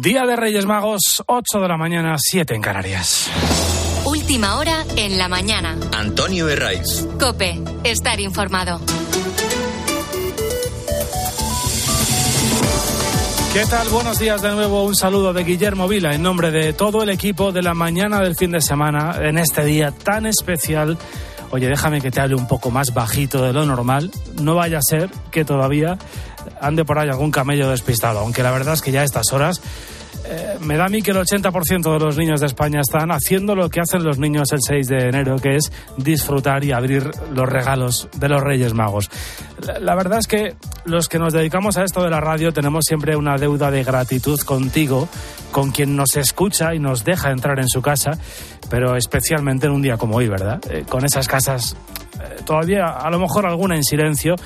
Día 0.00 0.26
de 0.26 0.34
Reyes 0.34 0.66
Magos, 0.66 1.22
8 1.24 1.60
de 1.60 1.68
la 1.68 1.76
mañana, 1.76 2.16
7 2.18 2.52
en 2.52 2.60
Canarias. 2.60 3.30
Última 4.04 4.56
hora 4.56 4.84
en 4.96 5.18
la 5.18 5.28
mañana. 5.28 5.76
Antonio 5.96 6.48
Herraiz. 6.48 7.06
Cope, 7.20 7.60
estar 7.84 8.18
informado. 8.18 8.80
¿Qué 13.52 13.64
tal? 13.70 13.88
Buenos 13.90 14.18
días 14.18 14.42
de 14.42 14.50
nuevo. 14.50 14.82
Un 14.82 14.96
saludo 14.96 15.32
de 15.32 15.44
Guillermo 15.44 15.86
Vila 15.86 16.12
en 16.12 16.24
nombre 16.24 16.50
de 16.50 16.72
todo 16.72 17.04
el 17.04 17.10
equipo 17.10 17.52
de 17.52 17.62
la 17.62 17.74
mañana 17.74 18.18
del 18.18 18.34
fin 18.34 18.50
de 18.50 18.60
semana 18.60 19.14
en 19.20 19.38
este 19.38 19.64
día 19.64 19.92
tan 19.92 20.26
especial. 20.26 20.98
Oye, 21.52 21.68
déjame 21.68 22.00
que 22.00 22.10
te 22.10 22.20
hable 22.20 22.34
un 22.34 22.48
poco 22.48 22.72
más 22.72 22.92
bajito 22.92 23.44
de 23.44 23.52
lo 23.52 23.64
normal. 23.64 24.10
No 24.42 24.56
vaya 24.56 24.78
a 24.78 24.82
ser 24.82 25.08
que 25.30 25.44
todavía 25.44 25.98
ande 26.60 26.84
por 26.84 26.98
ahí 26.98 27.08
algún 27.08 27.30
camello 27.30 27.70
despistado, 27.70 28.20
aunque 28.20 28.42
la 28.42 28.50
verdad 28.50 28.74
es 28.74 28.82
que 28.82 28.92
ya 28.92 29.00
a 29.00 29.04
estas 29.04 29.32
horas 29.32 29.60
eh, 30.26 30.56
me 30.60 30.76
da 30.76 30.86
a 30.86 30.88
mí 30.88 31.02
que 31.02 31.10
el 31.10 31.18
80% 31.18 31.92
de 31.92 31.98
los 31.98 32.16
niños 32.16 32.40
de 32.40 32.46
España 32.46 32.80
están 32.80 33.10
haciendo 33.10 33.54
lo 33.54 33.68
que 33.68 33.80
hacen 33.80 34.02
los 34.02 34.18
niños 34.18 34.52
el 34.52 34.60
6 34.66 34.88
de 34.88 35.08
enero, 35.08 35.36
que 35.36 35.56
es 35.56 35.70
disfrutar 35.98 36.64
y 36.64 36.72
abrir 36.72 37.10
los 37.30 37.46
regalos 37.46 38.08
de 38.16 38.28
los 38.28 38.42
Reyes 38.42 38.72
Magos. 38.72 39.10
La, 39.80 39.94
verdad 39.94 40.18
es 40.18 40.26
que 40.26 40.54
los 40.86 41.08
que 41.08 41.18
nos 41.18 41.34
dedicamos 41.34 41.76
a 41.76 41.84
esto 41.84 42.02
de 42.02 42.10
la 42.10 42.20
radio 42.20 42.52
tenemos 42.52 42.84
siempre 42.86 43.16
una 43.16 43.36
deuda 43.36 43.70
de 43.70 43.84
gratitud 43.84 44.40
contigo, 44.40 45.08
con 45.52 45.72
quien 45.72 45.94
nos 45.94 46.16
escucha 46.16 46.74
y 46.74 46.78
nos 46.78 47.04
deja 47.04 47.30
entrar 47.30 47.60
en 47.60 47.68
su 47.68 47.82
casa, 47.82 48.12
pero 48.70 48.96
especialmente 48.96 49.66
en 49.66 49.72
un 49.72 49.82
día 49.82 49.98
como 49.98 50.16
hoy, 50.16 50.28
¿verdad? 50.28 50.58
Eh, 50.70 50.84
con 50.88 51.04
esas 51.04 51.28
casas, 51.28 51.76
eh, 52.14 52.42
todavía 52.46 52.86
a 52.86 53.10
lo 53.10 53.18
mejor 53.18 53.44
alguna 53.44 53.76
en 53.76 53.84
silencio, 53.84 54.36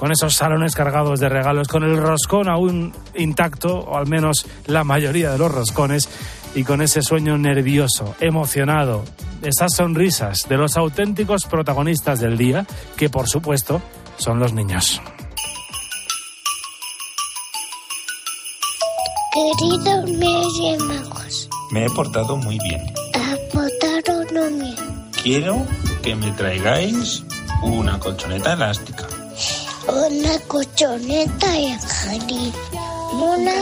con 0.00 0.12
esos 0.12 0.34
salones 0.34 0.74
cargados 0.74 1.20
de 1.20 1.28
regalos, 1.28 1.68
con 1.68 1.84
el 1.84 1.98
roscón 1.98 2.48
aún 2.48 2.94
intacto, 3.14 3.80
o 3.80 3.98
al 3.98 4.06
menos 4.06 4.46
la 4.66 4.82
mayoría 4.82 5.30
de 5.30 5.36
los 5.36 5.52
roscones, 5.52 6.08
y 6.54 6.64
con 6.64 6.80
ese 6.80 7.02
sueño 7.02 7.36
nervioso, 7.36 8.14
emocionado, 8.18 9.04
esas 9.42 9.74
sonrisas 9.76 10.48
de 10.48 10.56
los 10.56 10.78
auténticos 10.78 11.44
protagonistas 11.44 12.18
del 12.18 12.38
día, 12.38 12.64
que 12.96 13.10
por 13.10 13.28
supuesto 13.28 13.82
son 14.16 14.38
los 14.38 14.54
niños. 14.54 15.02
Reyes 20.06 20.82
Magos, 20.82 21.50
Me 21.72 21.84
he 21.84 21.90
portado 21.90 22.38
muy 22.38 22.58
bien. 22.60 22.80
aportaron 23.14 24.58
bien. 24.60 24.76
Quiero 25.22 25.66
que 26.02 26.16
me 26.16 26.30
traigáis 26.32 27.22
una 27.62 27.98
colchoneta 27.98 28.54
elástica. 28.54 29.19
Una 29.88 30.38
colchoneta 30.46 31.50
de 31.52 31.78
jardín. 31.78 32.52
Una 33.12 33.52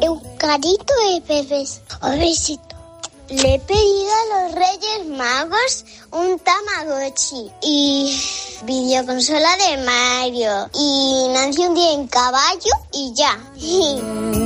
eucarito 0.00 0.94
de 1.06 1.20
bebés. 1.26 1.80
A 2.00 2.10
besito. 2.10 2.74
Le 3.28 3.54
he 3.54 3.58
pedido 3.60 4.10
a 4.12 4.42
los 4.42 4.54
Reyes 4.54 5.06
Magos 5.08 5.84
un 6.10 6.38
Tamagotchi 6.38 7.50
y 7.62 8.20
videoconsola 8.64 9.56
de 9.56 9.76
Mario 9.78 10.68
y 10.74 11.28
Nancy 11.32 11.62
un 11.62 11.74
día 11.74 11.92
en 11.92 12.06
caballo 12.08 12.72
y 12.92 13.14
ya. 13.14 13.38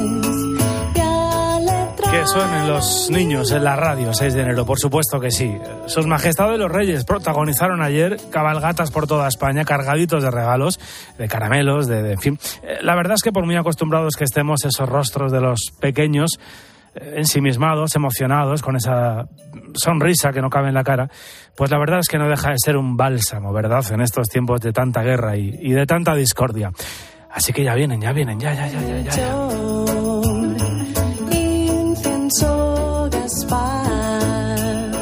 Que 2.11 2.27
suenen 2.27 2.67
los 2.69 3.11
niños 3.11 3.53
en 3.53 3.65
la 3.65 3.77
radio 3.77 4.15
6 4.15 4.33
de 4.33 4.41
enero, 4.41 4.65
por 4.65 4.79
supuesto 4.79 5.21
que 5.21 5.31
sí. 5.31 5.55
Sus 5.87 6.07
Majestades 6.07 6.59
los 6.59 6.71
Reyes 6.71 7.05
protagonizaron 7.05 7.83
ayer 7.83 8.17
cabalgatas 8.31 8.91
por 8.91 9.07
toda 9.07 9.29
España, 9.29 9.65
cargaditos 9.65 10.23
de 10.23 10.31
regalos, 10.31 10.81
de 11.19 11.29
caramelos, 11.29 11.87
de, 11.87 12.03
de- 12.03 12.13
en 12.13 12.19
fin. 12.19 12.39
Eh, 12.63 12.79
La 12.83 12.95
verdad 12.95 13.15
es 13.15 13.23
que 13.23 13.31
por 13.31 13.45
muy 13.45 13.57
acostumbrados 13.57 14.15
que 14.17 14.25
estemos, 14.25 14.65
esos 14.65 14.89
rostros 14.89 15.31
de 15.33 15.41
los 15.43 15.61
pequeños, 15.81 16.31
eh, 16.95 17.15
ensimismados, 17.19 17.95
emocionados, 17.95 18.63
con 18.63 18.77
esa 18.77 19.27
sonrisa 19.75 20.33
que 20.33 20.41
no 20.41 20.49
cabe 20.49 20.69
en 20.69 20.75
la 20.75 20.85
cara, 20.85 21.11
pues 21.57 21.71
la 21.71 21.79
verdad 21.79 21.99
es 22.01 22.09
que 22.09 22.17
no 22.19 22.27
deja 22.29 22.51
de 22.51 22.57
ser 22.59 22.79
un 22.79 22.97
bálsamo, 22.97 23.53
¿verdad? 23.53 23.85
En 23.93 24.01
estos 24.01 24.29
tiempos 24.29 24.61
de 24.63 24.73
tanta 24.73 25.03
guerra 25.03 25.37
y, 25.37 25.51
y 25.61 25.73
de 25.73 25.85
tanta 25.85 26.15
discordia. 26.15 26.73
Así 27.31 27.53
que 27.53 27.63
ya 27.65 27.75
vienen, 27.75 28.01
ya 28.01 28.13
vienen, 28.13 28.41
ya, 28.41 28.55
ya, 28.55 28.67
ya, 28.67 28.81
ya, 28.81 29.01
ya. 29.03 29.88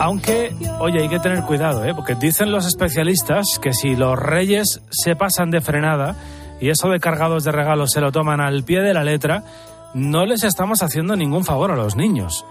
Aunque, 0.06 0.54
oye, 0.78 1.00
hay 1.02 1.08
que 1.08 1.18
tener 1.18 1.42
cuidado, 1.42 1.84
¿eh? 1.84 1.92
porque 1.92 2.14
dicen 2.14 2.52
los 2.52 2.64
especialistas 2.64 3.58
que 3.60 3.72
si 3.72 3.96
los 3.96 4.16
reyes 4.16 4.80
se 4.88 5.16
pasan 5.16 5.50
de 5.50 5.60
frenada 5.60 6.14
y 6.60 6.70
eso 6.70 6.88
de 6.90 7.00
cargados 7.00 7.42
de 7.42 7.50
regalos 7.50 7.90
se 7.90 8.00
lo 8.00 8.12
toman 8.12 8.40
al 8.40 8.62
pie 8.62 8.82
de 8.82 8.94
la 8.94 9.02
letra, 9.02 9.42
no 9.94 10.24
les 10.24 10.44
estamos 10.44 10.84
haciendo 10.84 11.16
ningún 11.16 11.44
favor 11.44 11.72
a 11.72 11.74
los 11.74 11.96
niños. 11.96 12.44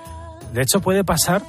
De 0.52 0.64
hecho, 0.64 0.82
puede 0.82 1.06
pasar 1.06 1.44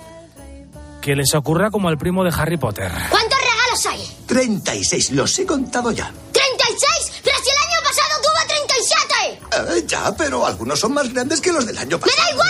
que 1.01 1.17
les 1.17 1.35
ocurra 1.35 1.73
como 1.73 1.89
al 1.89 1.99
primo 1.99 2.23
de 2.23 2.31
Harry 2.39 2.57
Potter. 2.57 2.93
¿Cuántos 3.11 3.39
regalos 3.41 3.87
hay? 3.87 4.17
36, 4.27 5.11
los 5.11 5.37
he 5.41 5.45
contado 5.45 5.91
ya. 5.91 6.05
¡36! 6.07 7.21
¡Pero 7.25 7.37
si 7.43 7.51
el 7.51 7.57
año 7.57 7.83
pasado 7.83 8.23
tuvo 8.23 8.47
37! 9.59 9.77
Eh, 9.81 9.85
ya, 9.89 10.15
pero 10.17 10.47
algunos 10.47 10.79
son 10.79 10.95
más 10.95 11.13
grandes 11.13 11.41
que 11.41 11.53
los 11.53 11.67
del 11.67 11.77
año 11.79 11.97
¡Me 11.99 12.03
pasado. 12.03 12.23
da 12.29 12.33
igual 12.33 12.46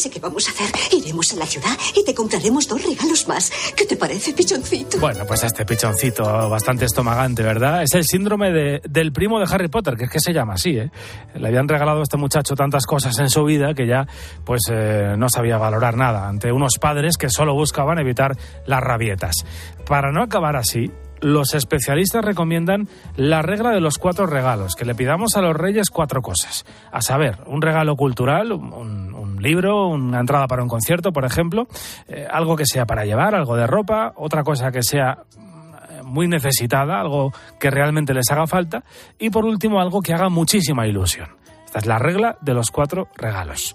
sé 0.00 0.10
qué 0.10 0.18
vamos 0.20 0.48
a 0.48 0.50
hacer. 0.52 0.66
Iremos 0.92 1.32
a 1.32 1.36
la 1.36 1.46
ciudad 1.46 1.76
y 1.94 2.04
te 2.04 2.14
compraremos 2.14 2.66
dos 2.66 2.82
regalos 2.82 3.28
más. 3.28 3.50
¿Qué 3.76 3.84
te 3.86 3.96
parece, 3.96 4.32
pichoncito? 4.32 4.98
Bueno, 4.98 5.24
pues 5.26 5.42
este 5.44 5.64
pichoncito 5.64 6.24
bastante 6.48 6.86
estomagante, 6.86 7.42
¿verdad? 7.42 7.82
Es 7.82 7.94
el 7.94 8.04
síndrome 8.04 8.50
de- 8.50 8.80
del 8.88 9.12
primo 9.12 9.38
de 9.38 9.46
Harry 9.52 9.68
Potter, 9.68 9.96
que 9.96 10.04
es 10.04 10.10
que 10.10 10.20
se 10.20 10.32
llama 10.32 10.54
así, 10.54 10.70
¿eh? 10.78 10.90
Le 11.34 11.48
habían 11.48 11.68
regalado 11.68 12.00
a 12.00 12.02
este 12.02 12.16
muchacho 12.16 12.54
tantas 12.54 12.86
cosas 12.86 13.18
en 13.18 13.28
su 13.30 13.44
vida 13.44 13.74
que 13.74 13.86
ya, 13.86 14.06
pues, 14.44 14.62
eh, 14.70 15.14
no 15.18 15.28
sabía 15.28 15.58
valorar 15.58 15.96
nada 15.96 16.28
ante 16.28 16.50
unos 16.52 16.78
padres 16.80 17.16
que 17.16 17.28
solo 17.30 17.54
buscaban 17.54 17.98
evitar 17.98 18.36
las 18.66 18.80
rabietas. 18.80 19.44
Para 19.86 20.12
no 20.12 20.22
acabar 20.22 20.56
así, 20.56 20.90
los 21.20 21.54
especialistas 21.54 22.24
recomiendan 22.24 22.88
la 23.16 23.42
regla 23.42 23.70
de 23.70 23.80
los 23.80 23.98
cuatro 23.98 24.26
regalos, 24.26 24.74
que 24.74 24.84
le 24.84 24.94
pidamos 24.94 25.36
a 25.36 25.42
los 25.42 25.56
reyes 25.56 25.90
cuatro 25.90 26.22
cosas. 26.22 26.64
A 26.92 27.02
saber, 27.02 27.38
un 27.46 27.62
regalo 27.62 27.96
cultural, 27.96 28.52
un, 28.52 29.10
libro, 29.40 29.88
una 29.88 30.20
entrada 30.20 30.46
para 30.46 30.62
un 30.62 30.68
concierto, 30.68 31.12
por 31.12 31.24
ejemplo, 31.24 31.66
eh, 32.08 32.26
algo 32.30 32.56
que 32.56 32.66
sea 32.66 32.84
para 32.84 33.06
llevar, 33.06 33.34
algo 33.34 33.56
de 33.56 33.66
ropa, 33.66 34.12
otra 34.16 34.42
cosa 34.42 34.70
que 34.70 34.82
sea 34.82 35.24
mm, 35.38 36.06
muy 36.06 36.28
necesitada, 36.28 37.00
algo 37.00 37.32
que 37.58 37.70
realmente 37.70 38.12
les 38.12 38.30
haga 38.30 38.46
falta, 38.46 38.84
y 39.18 39.30
por 39.30 39.46
último 39.46 39.80
algo 39.80 40.02
que 40.02 40.12
haga 40.12 40.28
muchísima 40.28 40.86
ilusión. 40.86 41.28
Esta 41.64 41.78
es 41.78 41.86
la 41.86 41.98
regla 41.98 42.36
de 42.42 42.52
los 42.52 42.70
cuatro 42.70 43.08
regalos. 43.16 43.74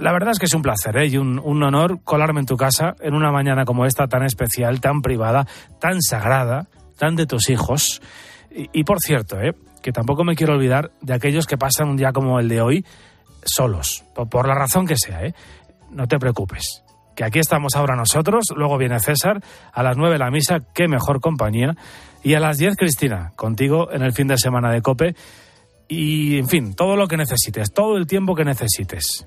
La 0.00 0.12
verdad 0.12 0.30
es 0.30 0.38
que 0.38 0.46
es 0.46 0.54
un 0.54 0.62
placer 0.62 0.96
¿eh? 0.96 1.06
y 1.06 1.18
un, 1.18 1.38
honor 1.38 2.00
colarme 2.02 2.40
en 2.40 2.46
tu 2.46 2.56
casa 2.56 2.94
en 3.00 3.14
una 3.14 3.30
mañana 3.30 3.64
como 3.64 3.86
esta 3.86 4.06
tan 4.06 4.24
especial, 4.24 4.80
tan 4.80 5.02
privada, 5.02 5.46
tan 5.80 6.00
sagrada, 6.00 6.68
tan 6.98 7.16
de 7.16 7.26
tus 7.26 7.50
hijos. 7.50 8.00
Y, 8.50 8.84
por 8.84 9.00
cierto, 9.00 9.40
¿eh? 9.40 9.52
que 9.82 9.92
tampoco 9.92 10.24
me 10.24 10.36
quiero 10.36 10.54
olvidar 10.54 10.92
de 11.00 11.12
aquellos 11.12 11.46
que 11.46 11.58
pasan 11.58 11.88
un 11.88 11.96
día 11.96 12.12
como 12.12 12.38
el 12.38 12.48
de 12.48 12.60
hoy 12.60 12.84
solos, 13.44 14.04
por, 14.14 14.48
la 14.48 14.54
razón 14.54 14.86
que 14.86 14.96
sea. 14.96 15.24
¿eh? 15.24 15.34
No 15.90 16.06
te 16.06 16.18
preocupes, 16.18 16.82
que 17.16 17.24
aquí 17.24 17.40
estamos 17.40 17.74
ahora 17.74 17.96
nosotros, 17.96 18.44
luego 18.56 18.78
viene 18.78 19.00
César, 19.00 19.42
a 19.72 19.82
las 19.82 19.96
nueve 19.96 20.18
la 20.18 20.30
misa, 20.30 20.60
qué 20.72 20.86
mejor 20.88 21.20
compañía, 21.20 21.74
y 22.22 22.34
a 22.34 22.40
las 22.40 22.58
diez 22.58 22.76
Cristina, 22.76 23.32
contigo 23.36 23.90
en 23.92 24.02
el 24.02 24.12
fin 24.12 24.28
de 24.28 24.38
semana 24.38 24.70
de 24.70 24.82
Cope. 24.82 25.14
Y, 25.88 26.38
en 26.38 26.48
fin, 26.48 26.74
todo 26.74 26.96
lo 26.96 27.08
que 27.08 27.16
necesites, 27.16 27.72
todo 27.72 27.96
el 27.96 28.06
tiempo 28.06 28.34
que 28.34 28.44
necesites 28.44 29.26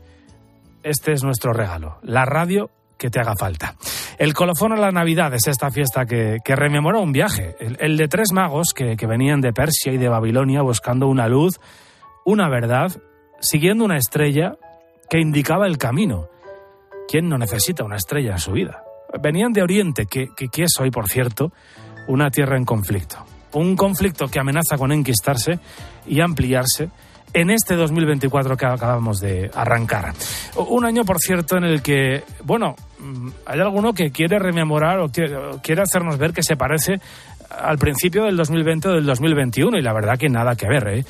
este 0.87 1.11
es 1.11 1.23
nuestro 1.23 1.53
regalo, 1.53 1.97
la 2.01 2.25
radio 2.25 2.69
que 2.97 3.09
te 3.09 3.19
haga 3.19 3.33
falta. 3.37 3.75
El 4.17 4.33
colofón 4.33 4.71
a 4.71 4.77
la 4.77 4.91
Navidad 4.91 5.33
es 5.33 5.47
esta 5.47 5.69
fiesta 5.69 6.05
que, 6.05 6.37
que 6.43 6.55
rememora 6.55 6.99
un 6.99 7.11
viaje, 7.11 7.55
el, 7.59 7.97
de 7.97 8.07
tres 8.07 8.29
magos 8.33 8.73
que, 8.73 8.95
que 8.95 9.05
venían 9.05 9.41
de 9.41 9.53
Persia 9.53 9.93
y 9.93 9.97
de 9.97 10.09
Babilonia 10.09 10.61
buscando 10.61 11.07
una 11.07 11.27
luz, 11.27 11.59
una 12.25 12.49
verdad, 12.49 12.91
siguiendo 13.39 13.85
una 13.85 13.97
estrella 13.97 14.55
que 15.09 15.19
indicaba 15.19 15.67
el 15.67 15.77
camino. 15.77 16.29
¿Quién 17.07 17.29
no 17.29 17.37
necesita 17.37 17.83
una 17.83 17.97
estrella 17.97 18.31
en 18.31 18.39
su 18.39 18.53
vida? 18.53 18.83
Venían 19.21 19.53
de 19.53 19.61
Oriente, 19.61 20.05
que, 20.05 20.27
que, 20.35 20.47
que 20.47 20.63
es 20.63 20.71
hoy, 20.79 20.89
por 20.89 21.07
cierto, 21.07 21.51
una 22.07 22.29
tierra 22.31 22.57
en 22.57 22.65
conflicto. 22.65 23.17
Un 23.53 23.75
conflicto 23.75 24.27
que 24.27 24.39
amenaza 24.39 24.77
con 24.77 24.91
enquistarse 24.91 25.59
y 26.05 26.19
ampliarse 26.19 26.89
en 27.33 27.49
este 27.49 27.75
2024 27.75 28.57
que 28.57 28.65
acabamos 28.65 29.19
de 29.19 29.49
arrancar. 29.53 30.13
Un 30.55 30.85
año, 30.85 31.03
por 31.03 31.19
cierto, 31.19 31.57
en 31.57 31.65
el 31.65 31.81
que, 31.81 32.23
bueno, 32.43 32.75
mm, 32.99 33.29
hay 33.45 33.59
alguno 33.59 33.93
que 33.93 34.11
quiere 34.11 34.39
rememorar 34.39 34.99
o 34.99 35.09
quiere, 35.09 35.81
hacernos 35.81 36.17
ver 36.17 36.33
que 36.33 36.43
se 36.43 36.55
parece 36.55 36.99
al 37.49 37.77
principio 37.77 38.25
del 38.25 38.35
2020 38.35 38.89
o 38.89 38.91
del 38.93 39.05
2021 39.05 39.77
y 39.77 39.81
la 39.81 39.93
verdad 39.93 40.17
que 40.17 40.29
nada 40.29 40.55
que 40.55 40.67
ver. 40.67 40.87
Eh, 40.87 41.05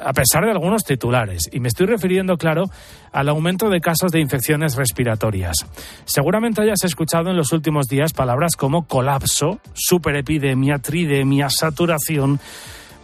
a 0.00 0.12
pesar 0.12 0.44
de 0.44 0.50
algunos 0.50 0.84
titulares. 0.84 1.48
Y 1.52 1.60
me 1.60 1.68
estoy 1.68 1.86
refiriendo, 1.86 2.36
claro, 2.36 2.64
al 3.12 3.28
aumento 3.28 3.68
de 3.68 3.80
casos 3.80 4.10
de 4.10 4.20
infecciones 4.20 4.76
respiratorias. 4.76 5.56
Seguramente 6.04 6.62
hayas 6.62 6.84
escuchado 6.84 7.30
en 7.30 7.36
los 7.36 7.52
últimos 7.52 7.86
días 7.86 8.12
palabras 8.12 8.56
como 8.56 8.86
colapso, 8.86 9.60
superepidemia, 9.74 10.78
tridemia, 10.78 11.48
saturación. 11.50 12.40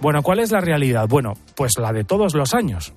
Bueno, 0.00 0.22
¿cuál 0.22 0.40
es 0.40 0.50
la 0.50 0.60
realidad? 0.60 1.06
Bueno, 1.08 1.34
pues 1.56 1.72
la 1.78 1.92
de 1.92 2.04
todos 2.04 2.34
los 2.34 2.54
años. 2.54 2.92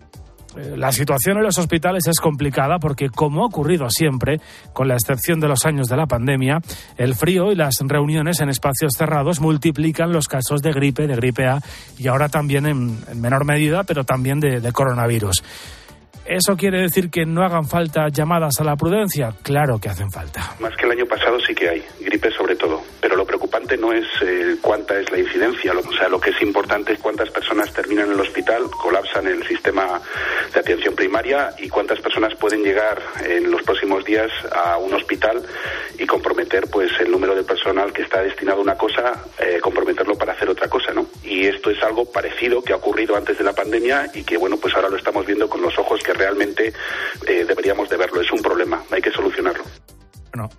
Eh, 0.55 0.75
la 0.77 0.91
situación 0.91 1.37
en 1.37 1.43
los 1.43 1.57
hospitales 1.57 2.07
es 2.07 2.19
complicada 2.19 2.77
porque, 2.79 3.09
como 3.09 3.43
ha 3.43 3.47
ocurrido 3.47 3.89
siempre, 3.89 4.39
con 4.71 4.87
la 4.87 4.93
excepción 4.93 5.39
de 5.39 5.47
los 5.47 5.65
años 5.65 5.87
de 5.87 5.97
la 5.97 6.05
pandemia, 6.05 6.59
el 6.97 7.15
frío 7.15 7.51
y 7.51 7.55
las 7.55 7.75
reuniones 7.81 8.39
en 8.39 8.49
espacios 8.49 8.93
cerrados 8.95 9.39
multiplican 9.39 10.11
los 10.11 10.27
casos 10.27 10.61
de 10.61 10.71
gripe, 10.71 11.07
de 11.07 11.15
gripe 11.15 11.47
A 11.47 11.59
y 11.97 12.07
ahora 12.07 12.29
también 12.29 12.65
en, 12.67 12.97
menor 13.19 13.45
medida, 13.45 13.83
pero 13.83 14.03
también 14.03 14.39
de 14.39 14.71
coronavirus. 14.71 15.43
¿Eso 16.25 16.55
quiere 16.55 16.81
decir 16.81 17.09
que 17.09 17.25
no 17.25 17.43
hagan 17.43 17.65
falta 17.65 18.07
llamadas 18.07 18.59
a 18.61 18.63
la 18.63 18.77
prudencia? 18.77 19.33
Claro 19.41 19.77
que 19.79 19.89
hacen 19.89 20.09
falta. 20.09 20.55
Más 20.59 20.73
que 20.77 20.85
el 20.85 20.91
año 20.91 21.05
pasado 21.05 21.37
sí 21.45 21.53
que 21.53 21.67
hay, 21.67 21.83
gripe 21.99 22.31
sobre 22.31 22.55
todo. 22.55 22.81
No 23.77 23.93
es 23.93 24.05
eh, 24.21 24.57
cuánta 24.61 24.99
es 24.99 25.09
la 25.09 25.19
incidencia, 25.19 25.73
o 25.73 25.93
sea, 25.93 26.09
lo 26.09 26.19
que 26.19 26.31
es 26.31 26.41
importante 26.41 26.93
es 26.93 26.99
cuántas 26.99 27.29
personas 27.29 27.71
terminan 27.73 28.07
en 28.07 28.13
el 28.13 28.19
hospital, 28.19 28.69
colapsan 28.69 29.25
el 29.25 29.47
sistema 29.47 30.01
de 30.53 30.59
atención 30.59 30.93
primaria 30.95 31.49
y 31.57 31.69
cuántas 31.69 31.99
personas 32.01 32.35
pueden 32.35 32.61
llegar 32.61 33.01
en 33.25 33.49
los 33.49 33.63
próximos 33.63 34.03
días 34.03 34.29
a 34.51 34.77
un 34.77 34.93
hospital 34.93 35.41
y 35.97 36.05
comprometer 36.05 36.67
pues 36.69 36.91
el 36.99 37.09
número 37.09 37.35
de 37.35 37.43
personal 37.43 37.93
que 37.93 38.01
está 38.03 38.21
destinado 38.21 38.59
a 38.59 38.63
una 38.63 38.75
cosa, 38.75 39.23
eh, 39.39 39.59
comprometerlo 39.61 40.15
para 40.15 40.33
hacer 40.33 40.49
otra 40.49 40.67
cosa, 40.67 40.93
¿no? 40.93 41.07
Y 41.23 41.47
esto 41.47 41.69
es 41.69 41.81
algo 41.81 42.05
parecido 42.05 42.61
que 42.61 42.73
ha 42.73 42.75
ocurrido 42.75 43.15
antes 43.15 43.37
de 43.37 43.43
la 43.43 43.53
pandemia 43.53 44.11
y 44.13 44.23
que 44.23 44.37
bueno, 44.37 44.57
pues 44.57 44.75
ahora 44.75 44.89
lo 44.89 44.97
estamos 44.97 45.25
viendo 45.25 45.49
con 45.49 45.61
los 45.61 45.77
ojos 45.79 46.03
que 46.03 46.13
realmente 46.13 46.73
eh, 47.25 47.45
deberíamos 47.47 47.89
de 47.89 47.97
verlo. 47.97 48.21
Es 48.21 48.31
un 48.31 48.41
problema. 48.41 48.82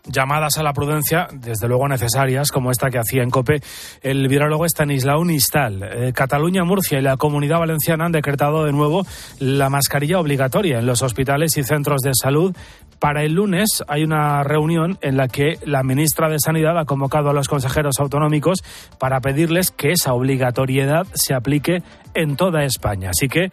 Llamadas 0.07 0.59
a 0.59 0.63
la 0.63 0.73
prudencia, 0.73 1.29
desde 1.33 1.69
luego 1.69 1.89
necesarias, 1.89 2.51
como 2.51 2.71
esta 2.71 2.91
que 2.91 2.99
hacía 2.99 3.23
en 3.23 3.31
COPE 3.31 3.61
el 4.03 4.29
virólogo 4.29 4.65
Stanislao 4.65 5.25
Nistal. 5.25 5.83
Eh, 5.83 6.13
Cataluña, 6.15 6.65
Murcia 6.65 6.99
y 6.99 7.03
la 7.03 7.17
Comunidad 7.17 7.59
Valenciana 7.59 8.07
han 8.07 8.13
decretado 8.13 8.65
de 8.65 8.73
nuevo 8.73 9.07
la 9.39 9.71
mascarilla 9.71 10.21
obligatoria 10.21 10.79
en 10.79 10.87
los 10.87 11.03
hospitales 11.03 11.57
y 11.57 11.63
centros 11.63 12.01
de 12.03 12.13
salud. 12.15 12.55
Para 12.99 13.23
el 13.23 13.35
lunes 13.35 13.85
hay 13.89 14.05
una 14.05 14.43
reunión 14.45 14.99
en 15.03 15.17
la 15.17 15.29
que 15.29 15.59
la 15.65 15.83
ministra 15.83 16.29
de 16.29 16.39
Sanidad 16.39 16.79
ha 16.79 16.85
convocado 16.85 17.31
a 17.31 17.35
los 17.35 17.49
consejeros 17.49 18.01
autonómicos 18.01 18.63
para 18.99 19.21
pedirles 19.21 19.71
que 19.71 19.93
esa 19.93 20.15
obligatoriedad 20.15 21.07
se 21.15 21.35
aplique 21.35 21.83
en 22.15 22.37
toda 22.37 22.65
España. 22.65 23.11
Así 23.11 23.29
que 23.29 23.51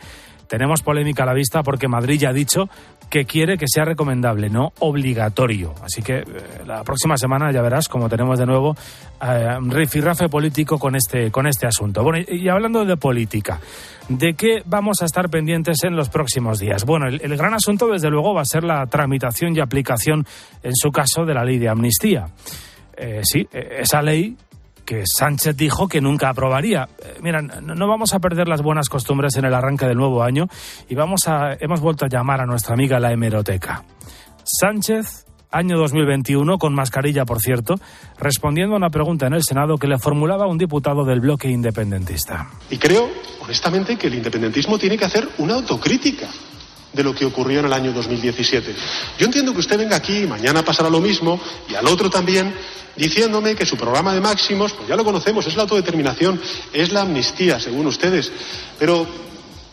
tenemos 0.48 0.82
polémica 0.82 1.24
a 1.24 1.26
la 1.26 1.34
vista 1.34 1.64
porque 1.64 1.88
Madrid 1.88 2.20
ya 2.20 2.30
ha 2.30 2.34
dicho 2.34 2.70
que 3.12 3.26
quiere 3.26 3.58
que 3.58 3.66
sea 3.68 3.84
recomendable, 3.84 4.50
no 4.50 4.72
obligatorio. 4.80 5.76
Así 5.84 6.02
que 6.02 6.20
eh, 6.20 6.26
la 6.66 6.82
próxima 6.86 7.18
semana 7.18 7.52
ya 7.52 7.62
verás 7.62 7.90
como 7.90 8.08
tenemos 8.08 8.40
de 8.40 8.46
nuevo 8.46 8.74
eh, 9.22 9.58
rifirrafe 9.68 10.30
político 10.30 10.80
con 10.80 10.96
este, 10.96 11.30
con 11.30 11.46
este 11.46 11.68
asunto. 11.68 12.04
Bueno, 12.04 12.26
y, 12.26 12.48
hablando 12.48 12.86
de 12.86 12.96
política, 12.96 13.60
¿de 14.08 14.34
qué 14.34 14.64
vamos 14.66 15.02
a 15.02 15.06
estar 15.06 15.30
pendientes 15.30 15.84
en 15.84 15.98
los 15.98 16.08
próximos 16.08 16.60
días? 16.60 16.86
Bueno, 16.86 17.08
el, 17.08 17.36
gran 17.36 17.54
asunto 17.54 17.88
desde 17.88 18.10
luego 18.10 18.34
va 18.34 18.44
a 18.44 18.46
ser 18.46 18.64
la 18.64 18.88
tramitación 18.88 19.58
y 19.58 19.60
aplicación, 19.60 20.26
en 20.64 20.74
su 20.74 20.90
caso, 20.90 21.26
de 21.26 21.34
la 21.34 21.44
ley 21.44 21.60
de 21.60 21.68
amnistía. 21.68 22.30
Eh, 22.96 23.22
sí, 23.24 23.46
esa 23.52 24.02
ley 24.02 24.38
que 24.92 25.04
Sánchez 25.06 25.56
dijo 25.56 25.88
que 25.88 26.02
nunca 26.02 26.28
aprobaría. 26.28 26.90
Eh, 27.02 27.20
mira, 27.22 27.42
no 27.42 27.88
vamos 27.88 28.14
a 28.14 28.20
perder 28.20 28.50
las 28.50 28.62
buenas 28.62 28.90
costumbres 28.90 29.38
en 29.38 29.46
el 29.46 29.54
arranque 29.54 29.86
del 29.86 29.96
nuevo 29.96 30.22
año 30.22 30.48
y 30.90 30.96
vamos 30.96 31.22
a, 31.28 31.54
hemos 31.62 31.80
vuelto 31.80 32.04
a 32.04 32.10
llamar 32.10 32.42
a 32.42 32.46
nuestra 32.46 32.74
amiga 32.74 33.00
la 33.00 33.10
hemeroteca. 33.10 33.86
Sánchez, 34.44 35.26
año 35.50 35.78
2021, 35.78 36.58
con 36.58 36.74
mascarilla, 36.74 37.24
por 37.24 37.40
cierto, 37.40 37.76
respondiendo 38.20 38.74
a 38.74 38.80
una 38.80 38.90
pregunta 38.90 39.28
en 39.28 39.34
el 39.34 39.44
Senado 39.44 39.78
que 39.78 39.88
le 39.88 39.98
formulaba 39.98 40.46
un 40.46 40.58
diputado 40.58 41.06
del 41.06 41.22
bloque 41.22 41.48
independentista. 41.48 42.50
Y 42.70 42.78
creo, 42.78 43.08
honestamente, 43.42 43.98
que 43.98 44.08
el 44.08 44.16
independentismo 44.16 44.78
tiene 44.78 44.98
que 44.98 45.06
hacer 45.06 45.26
una 45.38 45.54
autocrítica 45.54 46.28
de 46.94 47.04
lo 47.04 47.16
que 47.16 47.26
ocurrió 47.26 47.60
en 47.60 47.66
el 47.66 47.74
año 47.74 47.94
2017. 47.94 48.76
Yo 49.18 49.26
entiendo 49.26 49.54
que 49.54 49.60
usted 49.60 49.78
venga 49.78 49.96
aquí, 49.96 50.26
mañana 50.28 50.64
pasará 50.64 50.90
lo 50.90 51.00
mismo, 51.00 51.40
y 51.70 51.76
al 51.76 51.88
otro 51.88 52.10
también, 52.10 52.54
diciéndome 52.96 53.56
que 53.56 53.66
su 53.66 53.78
programa 53.78 54.14
de 54.14 54.22
máximos, 54.22 54.74
pues 54.74 54.90
ya 54.90 54.96
lo 54.96 55.06
conocemos, 55.06 55.46
es 55.48 55.56
la 55.56 55.64
autodeterminación, 55.64 56.40
es 56.74 56.92
la 56.92 57.02
amnistía, 57.02 57.60
según 57.60 57.88
ustedes. 57.88 58.32
Pero, 58.78 59.06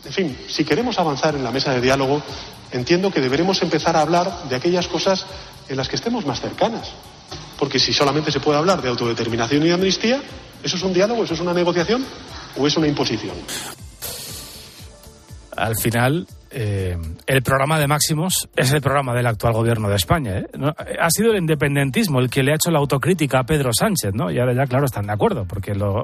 en 0.04 0.12
fin, 0.12 0.38
si 0.48 0.64
queremos 0.64 0.98
avanzar 0.98 1.34
en 1.34 1.44
la 1.44 1.50
mesa 1.50 1.72
de 1.72 1.80
diálogo, 1.80 2.22
entiendo 2.70 3.10
que 3.10 3.20
deberemos 3.20 3.60
empezar 3.62 3.96
a 3.96 4.02
hablar 4.02 4.44
de 4.48 4.56
aquellas 4.56 4.86
cosas 4.88 5.24
en 5.68 5.76
las 5.76 5.88
que 5.88 5.96
estemos 5.96 6.24
más 6.26 6.40
cercanas. 6.40 6.88
Porque 7.58 7.78
si 7.78 7.92
solamente 7.92 8.30
se 8.30 8.40
puede 8.40 8.58
hablar 8.58 8.80
de 8.80 8.88
autodeterminación 8.88 9.66
y 9.66 9.70
amnistía, 9.70 10.22
¿eso 10.62 10.76
es 10.76 10.82
un 10.82 10.92
diálogo, 10.92 11.24
eso 11.24 11.34
es 11.34 11.40
una 11.40 11.52
negociación 11.52 12.04
o 12.56 12.66
es 12.66 12.76
una 12.76 12.86
imposición? 12.86 13.34
Al 15.56 15.76
final, 15.76 16.26
eh, 16.50 16.96
el 17.26 17.42
programa 17.42 17.78
de 17.78 17.86
Máximos 17.86 18.48
es 18.56 18.72
el 18.72 18.80
programa 18.80 19.14
del 19.14 19.26
actual 19.26 19.52
gobierno 19.52 19.88
de 19.88 19.96
España. 19.96 20.38
¿eh? 20.38 20.46
Ha 20.98 21.10
sido 21.10 21.32
el 21.32 21.38
independentismo 21.38 22.20
el 22.20 22.30
que 22.30 22.42
le 22.42 22.52
ha 22.52 22.54
hecho 22.54 22.70
la 22.70 22.78
autocrítica 22.78 23.40
a 23.40 23.44
Pedro 23.44 23.70
Sánchez, 23.72 24.14
¿no? 24.14 24.30
Y 24.30 24.38
ahora 24.38 24.54
ya, 24.54 24.66
claro, 24.66 24.86
están 24.86 25.06
de 25.06 25.12
acuerdo, 25.12 25.44
porque 25.46 25.74
lo, 25.74 26.02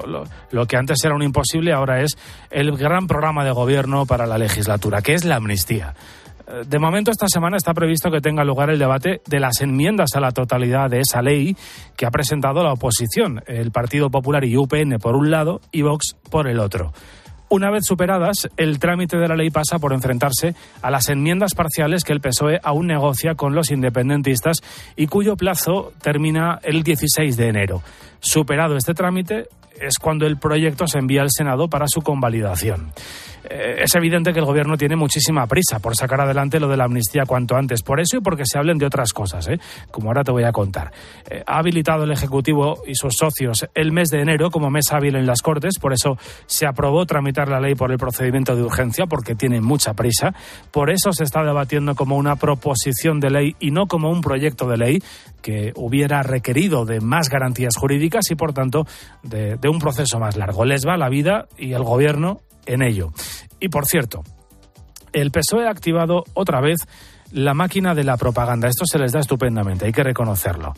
lo, 0.51 0.65
que 0.67 0.77
antes 0.77 1.03
era 1.03 1.15
un 1.15 1.23
imposible 1.23 1.73
ahora 1.73 2.01
es 2.01 2.17
el 2.51 2.77
gran 2.77 3.07
programa 3.07 3.43
de 3.43 3.51
gobierno 3.51 4.05
para 4.05 4.27
la 4.27 4.37
legislatura, 4.37 5.01
que 5.01 5.13
es 5.13 5.25
la 5.25 5.37
amnistía. 5.37 5.95
Eh, 6.47 6.63
de 6.67 6.79
momento, 6.79 7.09
esta 7.09 7.27
semana 7.27 7.57
está 7.57 7.73
previsto 7.73 8.11
que 8.11 8.21
tenga 8.21 8.43
lugar 8.43 8.69
el 8.69 8.77
debate 8.77 9.21
de 9.25 9.39
las 9.39 9.61
enmiendas 9.61 10.09
a 10.15 10.19
la 10.19 10.31
totalidad 10.31 10.89
de 10.91 10.99
esa 10.99 11.21
ley 11.23 11.57
que 11.95 12.05
ha 12.05 12.11
presentado 12.11 12.63
la 12.63 12.73
oposición, 12.73 13.41
el 13.47 13.71
Partido 13.71 14.11
Popular 14.11 14.45
y 14.45 14.57
UPN 14.57 14.99
por 15.01 15.15
un 15.15 15.31
lado 15.31 15.61
y 15.71 15.81
Vox 15.81 16.15
por 16.29 16.47
el 16.47 16.59
otro. 16.59 16.93
Una 17.47 17.69
vez 17.69 17.85
superadas, 17.85 18.49
el 18.57 18.79
trámite 18.79 19.17
de 19.17 19.27
la 19.27 19.35
ley 19.35 19.51
pasa 19.51 19.77
por 19.77 19.93
enfrentarse 19.93 20.55
a 20.81 20.89
las 20.89 21.09
enmiendas 21.09 21.53
parciales 21.53 22.03
que 22.03 22.13
el 22.13 22.19
PSOE 22.19 22.59
aún 22.63 22.87
negocia 22.87 23.35
con 23.35 23.53
los 23.53 23.69
independentistas 23.69 24.57
y 24.95 25.07
cuyo 25.07 25.35
plazo 25.37 25.93
termina 26.01 26.59
el 26.63 26.81
16 26.81 27.37
de 27.37 27.47
enero. 27.47 27.83
Superado 28.19 28.75
este 28.77 28.95
trámite, 28.95 29.47
es 29.79 29.97
cuando 29.99 30.25
el 30.25 30.37
proyecto 30.37 30.87
se 30.87 30.99
envía 30.99 31.21
al 31.21 31.29
Senado 31.31 31.67
para 31.69 31.85
su 31.87 32.01
convalidación. 32.01 32.91
Eh, 33.49 33.83
es 33.83 33.93
evidente 33.95 34.33
que 34.33 34.39
el 34.39 34.45
Gobierno 34.45 34.77
tiene 34.77 34.95
muchísima 34.95 35.45
prisa 35.47 35.79
por 35.79 35.95
sacar 35.95 36.21
adelante 36.21 36.59
lo 36.59 36.67
de 36.67 36.77
la 36.77 36.85
amnistía 36.85 37.25
cuanto 37.25 37.55
antes. 37.55 37.81
Por 37.83 37.99
eso 37.99 38.17
y 38.17 38.21
porque 38.21 38.43
se 38.45 38.57
hablen 38.57 38.77
de 38.77 38.85
otras 38.85 39.13
cosas, 39.13 39.47
¿eh? 39.47 39.59
como 39.91 40.09
ahora 40.09 40.23
te 40.23 40.31
voy 40.31 40.43
a 40.43 40.51
contar. 40.51 40.91
Eh, 41.29 41.43
ha 41.45 41.59
habilitado 41.59 42.03
el 42.03 42.11
Ejecutivo 42.11 42.81
y 42.87 42.95
sus 42.95 43.15
socios 43.17 43.67
el 43.73 43.91
mes 43.91 44.09
de 44.09 44.21
enero 44.21 44.49
como 44.49 44.69
mes 44.69 44.91
hábil 44.91 45.15
en 45.15 45.25
las 45.25 45.41
Cortes. 45.41 45.79
Por 45.79 45.93
eso 45.93 46.17
se 46.45 46.65
aprobó 46.65 47.05
tramitar 47.05 47.49
la 47.49 47.59
ley 47.59 47.75
por 47.75 47.91
el 47.91 47.97
procedimiento 47.97 48.55
de 48.55 48.63
urgencia, 48.63 49.05
porque 49.05 49.35
tiene 49.35 49.61
mucha 49.61 49.93
prisa. 49.93 50.33
Por 50.71 50.89
eso 50.89 51.11
se 51.13 51.23
está 51.23 51.43
debatiendo 51.43 51.95
como 51.95 52.17
una 52.17 52.35
proposición 52.35 53.19
de 53.19 53.29
ley 53.29 53.55
y 53.59 53.71
no 53.71 53.87
como 53.87 54.09
un 54.09 54.21
proyecto 54.21 54.67
de 54.67 54.77
ley 54.77 55.03
que 55.41 55.73
hubiera 55.75 56.23
requerido 56.23 56.85
de 56.85 57.01
más 57.01 57.29
garantías 57.29 57.75
jurídicas 57.77 58.31
y, 58.31 58.35
por 58.35 58.53
tanto, 58.53 58.87
de, 59.21 59.57
de 59.57 59.69
un 59.69 59.79
proceso 59.79 60.19
más 60.19 60.37
largo. 60.37 60.65
Les 60.65 60.87
va 60.87 60.97
la 60.97 61.09
vida 61.09 61.47
y 61.57 61.73
el 61.73 61.83
Gobierno 61.83 62.41
en 62.65 62.81
ello. 62.81 63.11
Y 63.59 63.69
por 63.69 63.85
cierto, 63.85 64.23
el 65.13 65.31
PSOE 65.31 65.67
ha 65.67 65.71
activado 65.71 66.23
otra 66.33 66.61
vez 66.61 66.79
la 67.31 67.53
máquina 67.53 67.95
de 67.95 68.03
la 68.03 68.17
propaganda. 68.17 68.67
Esto 68.67 68.85
se 68.85 68.99
les 68.99 69.11
da 69.11 69.19
estupendamente, 69.19 69.85
hay 69.85 69.91
que 69.91 70.03
reconocerlo. 70.03 70.73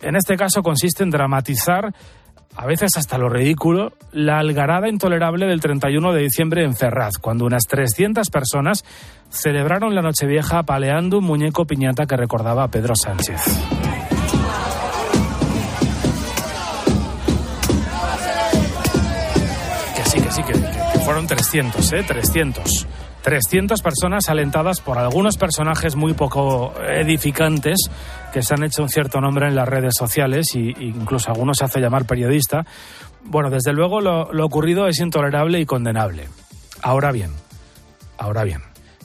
En 0.00 0.16
este 0.16 0.36
caso 0.36 0.62
consiste 0.62 1.02
en 1.02 1.10
dramatizar, 1.10 1.92
a 2.56 2.66
veces 2.66 2.90
hasta 2.96 3.18
lo 3.18 3.28
ridículo, 3.28 3.92
la 4.12 4.38
algarada 4.38 4.88
intolerable 4.88 5.46
del 5.46 5.60
31 5.60 6.12
de 6.12 6.22
diciembre 6.22 6.64
en 6.64 6.74
Ferraz, 6.74 7.18
cuando 7.20 7.44
unas 7.44 7.62
300 7.68 8.28
personas 8.30 8.84
celebraron 9.28 9.94
la 9.94 10.02
Nochevieja 10.02 10.62
paleando 10.64 11.18
un 11.18 11.24
muñeco 11.24 11.64
piñata 11.64 12.06
que 12.06 12.16
recordaba 12.16 12.64
a 12.64 12.68
Pedro 12.68 12.94
Sánchez. 12.96 13.89
Fueron 21.20 21.26
300, 21.26 21.92
¿eh? 21.92 22.02
300. 22.06 22.86
300 23.22 23.82
personas 23.82 24.28
alentadas 24.30 24.80
por 24.80 24.96
algunos 24.96 25.36
personajes 25.36 25.94
muy 25.94 26.14
poco 26.14 26.72
edificantes 26.88 27.76
que 28.32 28.42
se 28.42 28.54
han 28.54 28.64
hecho 28.64 28.82
un 28.82 28.88
cierto 28.88 29.20
nombre 29.20 29.46
en 29.46 29.54
las 29.54 29.68
redes 29.68 29.94
sociales 29.98 30.46
e 30.54 30.72
incluso 30.78 31.30
algunos 31.30 31.58
se 31.58 31.64
hace 31.64 31.80
llamar 31.80 32.06
periodista. 32.06 32.64
Bueno, 33.24 33.50
desde 33.50 33.74
luego 33.74 34.00
lo 34.00 34.44
ocurrido 34.46 34.86
es 34.86 34.98
intolerable 35.00 35.60
y 35.60 35.66
condenable. 35.66 36.28
Ahora 36.80 37.12
bien, 37.12 37.32
ahora 38.16 38.44
bien, 38.44 38.62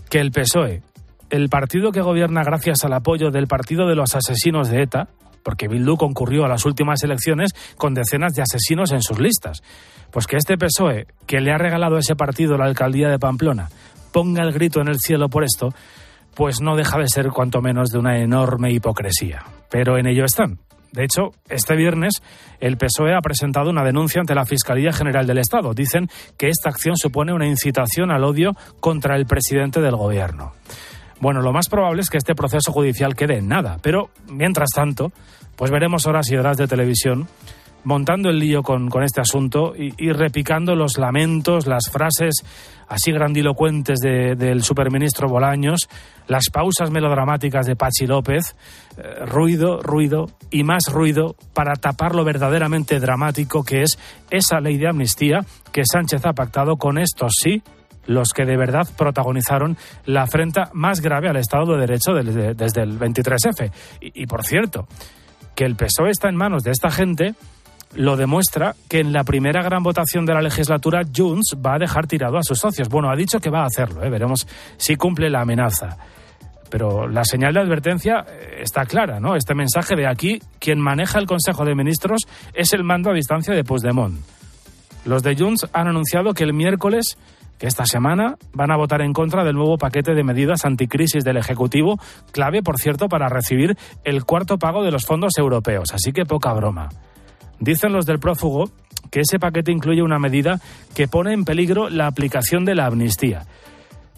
que 0.10 0.20
el 0.22 0.32
PSOE, 0.32 0.82
el 1.30 1.50
partido 1.50 1.92
que 1.92 2.00
gobierna 2.00 2.44
gracias 2.44 2.86
al 2.86 2.94
apoyo 2.94 3.32
del 3.32 3.48
partido 3.48 3.88
de 3.88 3.96
los 3.96 4.16
asesinos 4.16 4.70
de 4.70 4.84
ETA, 4.84 5.10
porque 5.46 5.68
Bildu 5.68 5.96
concurrió 5.96 6.44
a 6.44 6.50
las 6.50 6.66
últimas 6.66 7.04
elecciones 7.04 7.52
con 7.78 7.94
decenas 7.94 8.34
de 8.34 8.42
asesinos 8.42 8.92
en 8.92 9.04
sus 9.04 9.20
listas, 9.20 9.62
pues 10.10 10.26
que 10.26 10.38
este 10.38 10.58
PSOE, 10.58 11.06
que 11.28 11.40
le 11.40 11.52
ha 11.52 11.58
regalado 11.60 11.98
a 11.98 12.00
ese 12.00 12.16
partido 12.16 12.58
la 12.58 12.66
alcaldía 12.66 13.10
de 13.10 13.20
Pamplona, 13.20 13.70
ponga 14.12 14.42
el 14.42 14.54
grito 14.54 14.82
en 14.82 14.88
el 14.88 14.98
cielo 14.98 15.30
por 15.30 15.44
esto, 15.44 15.70
pues 16.34 16.62
no 16.62 16.76
deja 16.76 16.98
de 16.98 17.08
ser 17.08 17.30
cuanto 17.30 17.62
menos 17.62 17.92
de 17.92 18.00
una 18.00 18.18
enorme 18.18 18.72
hipocresía. 18.72 19.44
Pero 19.70 20.00
en 20.00 20.08
ello 20.08 20.26
están. 20.26 20.58
De 20.92 21.04
hecho, 21.04 21.32
este 21.48 21.76
viernes 21.76 22.24
el 22.60 22.78
PSOE 22.78 23.14
ha 23.14 23.22
presentado 23.22 23.70
una 23.70 23.84
denuncia 23.84 24.22
ante 24.22 24.34
la 24.34 24.46
Fiscalía 24.46 24.94
General 24.94 25.28
del 25.28 25.38
Estado. 25.38 25.74
Dicen 25.74 26.08
que 26.38 26.50
esta 26.50 26.70
acción 26.70 26.98
supone 26.98 27.34
una 27.34 27.46
incitación 27.46 28.10
al 28.10 28.24
odio 28.24 28.54
contra 28.80 29.16
el 29.16 29.28
presidente 29.28 29.80
del 29.80 29.96
Gobierno. 29.96 30.54
Bueno, 31.20 31.42
lo 31.42 31.54
más 31.54 31.70
probable 31.70 32.02
es 32.02 32.10
que 32.10 32.18
este 32.18 32.36
proceso 32.36 32.72
judicial 32.72 33.16
quede 33.16 33.38
en 33.38 33.48
nada, 33.48 33.78
pero 33.82 34.10
mientras 34.28 34.70
tanto, 34.76 35.12
pues 35.56 35.72
veremos 35.72 36.06
horas 36.08 36.30
y 36.30 36.36
horas 36.36 36.58
de 36.58 36.68
televisión 36.68 37.28
montando 37.86 38.30
el 38.30 38.40
lío 38.40 38.64
con, 38.64 38.90
con 38.90 39.04
este 39.04 39.22
asunto 39.22 39.74
y, 39.78 40.12
repicando 40.12 40.76
los 40.76 40.98
lamentos, 40.98 41.68
las 41.68 41.90
frases 41.90 42.34
así 42.88 43.12
grandilocuentes 43.12 44.00
de, 44.00 44.36
del 44.36 44.64
superministro 44.64 45.30
Bolaños, 45.30 45.88
las 46.28 46.50
pausas 46.52 46.92
melodramáticas 46.92 47.66
de 47.66 47.76
Pachi 47.76 48.06
López, 48.08 48.56
eh, 48.98 49.26
ruido, 49.26 49.82
ruido 49.82 50.26
y 50.52 50.64
más 50.64 50.92
ruido 50.92 51.36
para 51.54 51.76
tapar 51.76 52.16
lo 52.16 52.24
verdaderamente 52.24 53.00
dramático 53.00 53.64
que 53.64 53.84
es 53.84 53.98
esa 54.30 54.60
ley 54.60 54.78
de 54.78 54.90
amnistía 54.90 55.46
que 55.72 55.84
Sánchez 55.86 56.26
ha 56.26 56.34
pactado 56.34 56.78
con 56.78 56.98
estos 56.98 57.34
sí 57.40 57.62
los 58.08 58.30
que 58.34 58.46
de 58.46 58.58
verdad 58.58 58.88
protagonizaron 58.98 59.78
la 60.06 60.24
afrenta 60.24 60.70
más 60.74 61.02
grave 61.02 61.30
al 61.30 61.38
Estado 61.38 61.74
de 61.74 61.82
Derecho 61.82 62.14
desde, 62.14 62.82
el 62.82 63.00
23F. 63.00 63.72
Y, 64.02 64.24
y 64.24 64.26
por 64.28 64.44
cierto, 64.44 64.88
que 65.56 65.66
el 65.66 65.76
PSOE 65.76 66.12
está 66.12 66.30
en 66.30 66.36
manos 66.36 66.64
de 66.64 66.72
esta 66.72 66.92
gente 66.92 67.36
lo 67.96 68.18
demuestra 68.18 68.76
que 68.90 69.00
en 69.00 69.14
la 69.14 69.24
primera 69.24 69.64
gran 69.64 69.84
votación 69.84 70.26
de 70.26 70.34
la 70.34 70.42
legislatura 70.42 71.04
Junts 71.16 71.56
va 71.66 71.76
a 71.76 71.80
dejar 71.80 72.08
tirado 72.08 72.38
a 72.38 72.44
sus 72.44 72.60
socios. 72.60 72.90
Bueno, 72.90 73.10
ha 73.10 73.16
dicho 73.16 73.40
que 73.40 73.50
va 73.50 73.62
a 73.62 73.68
hacerlo, 73.68 74.04
¿eh? 74.04 74.10
veremos 74.10 74.48
si 74.78 74.96
cumple 74.96 75.30
la 75.30 75.42
amenaza. 75.42 75.98
Pero 76.70 77.08
la 77.08 77.24
señal 77.24 77.54
de 77.54 77.62
advertencia 77.62 78.26
está 78.60 78.86
clara, 78.86 79.20
¿no? 79.20 79.36
Este 79.36 79.54
mensaje 79.54 79.96
de 79.96 80.08
aquí, 80.08 80.42
quien 80.60 80.80
maneja 80.80 81.20
el 81.20 81.28
Consejo 81.28 81.64
de 81.64 81.76
Ministros 81.76 82.24
es 82.54 82.74
el 82.74 82.84
mando 82.84 83.12
a 83.12 83.14
distancia 83.14 83.54
de 83.54 83.64
Puigdemont. 83.64 84.20
Los 85.06 85.22
de 85.22 85.36
Junts 85.36 85.68
han 85.72 85.88
anunciado 85.88 86.34
que 86.34 86.44
el 86.44 86.54
miércoles 86.54 87.18
que 87.58 87.68
esta 87.68 87.86
semana 87.86 88.36
van 88.54 88.72
a 88.72 88.78
votar 88.78 89.02
en 89.02 89.14
contra 89.14 89.44
del 89.44 89.56
nuevo 89.56 89.78
paquete 89.78 90.14
de 90.14 90.24
medidas 90.24 90.66
anticrisis 90.66 91.24
del 91.24 91.38
Ejecutivo, 91.38 91.98
clave, 92.32 92.62
por 92.62 92.78
cierto, 92.78 93.08
para 93.08 93.30
recibir 93.30 93.78
el 94.04 94.26
cuarto 94.26 94.58
pago 94.58 94.84
de 94.84 94.92
los 94.92 95.06
fondos 95.06 95.38
europeos. 95.38 95.94
Así 95.94 96.12
que 96.12 96.26
poca 96.26 96.54
broma. 96.54 96.90
Dicen 97.60 97.94
los 97.94 98.06
del 98.06 98.20
prófugo 98.20 98.70
que 99.12 99.22
ese 99.22 99.40
paquete 99.40 99.72
incluye 99.72 100.02
una 100.02 100.20
medida 100.20 100.60
que 100.94 101.08
pone 101.08 101.34
en 101.34 101.46
peligro 101.46 101.90
la 101.90 102.08
aplicación 102.08 102.66
de 102.66 102.76
la 102.76 102.88
amnistía. 102.88 103.46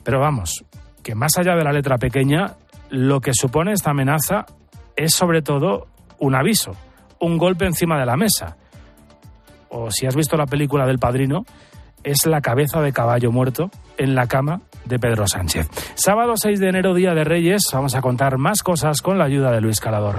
Pero 0.03 0.20
vamos, 0.20 0.63
que 1.03 1.13
más 1.13 1.38
allá 1.38 1.56
de 1.56 1.63
la 1.63 1.72
letra 1.72 1.98
pequeña, 1.98 2.56
lo 2.89 3.20
que 3.20 3.32
supone 3.34 3.74
esta 3.74 3.91
amenaza 3.91 4.46
es 4.96 5.13
sobre 5.13 5.41
todo 5.41 5.88
un 6.20 6.34
aviso, 6.34 6.72
un 7.20 7.38
golpe 7.38 7.65
encima 7.65 8.00
de 8.00 8.06
la 8.06 8.17
mesa. 8.17 8.58
O 9.70 9.91
si 9.91 10.08
has 10.08 10.15
visto 10.15 10.38
la 10.38 10.46
película 10.46 10.88
del 10.88 10.98
Padrino, 10.98 11.44
es 12.08 12.26
la 12.26 12.42
cabeza 12.42 12.82
de 12.82 12.94
caballo 12.94 13.32
muerto 13.32 13.70
en 13.98 14.16
la 14.16 14.28
cama 14.28 14.62
de 14.86 14.98
Pedro 14.98 15.28
Sánchez. 15.28 15.68
Sábado 15.96 16.34
6 16.38 16.60
de 16.60 16.70
enero, 16.70 16.94
Día 16.94 17.14
de 17.14 17.26
Reyes, 17.26 17.64
vamos 17.74 17.96
a 17.96 18.02
contar 18.02 18.38
más 18.38 18.64
cosas 18.64 19.02
con 19.02 19.18
la 19.18 19.26
ayuda 19.26 19.52
de 19.52 19.60
Luis 19.60 19.82
Calador. 19.82 20.16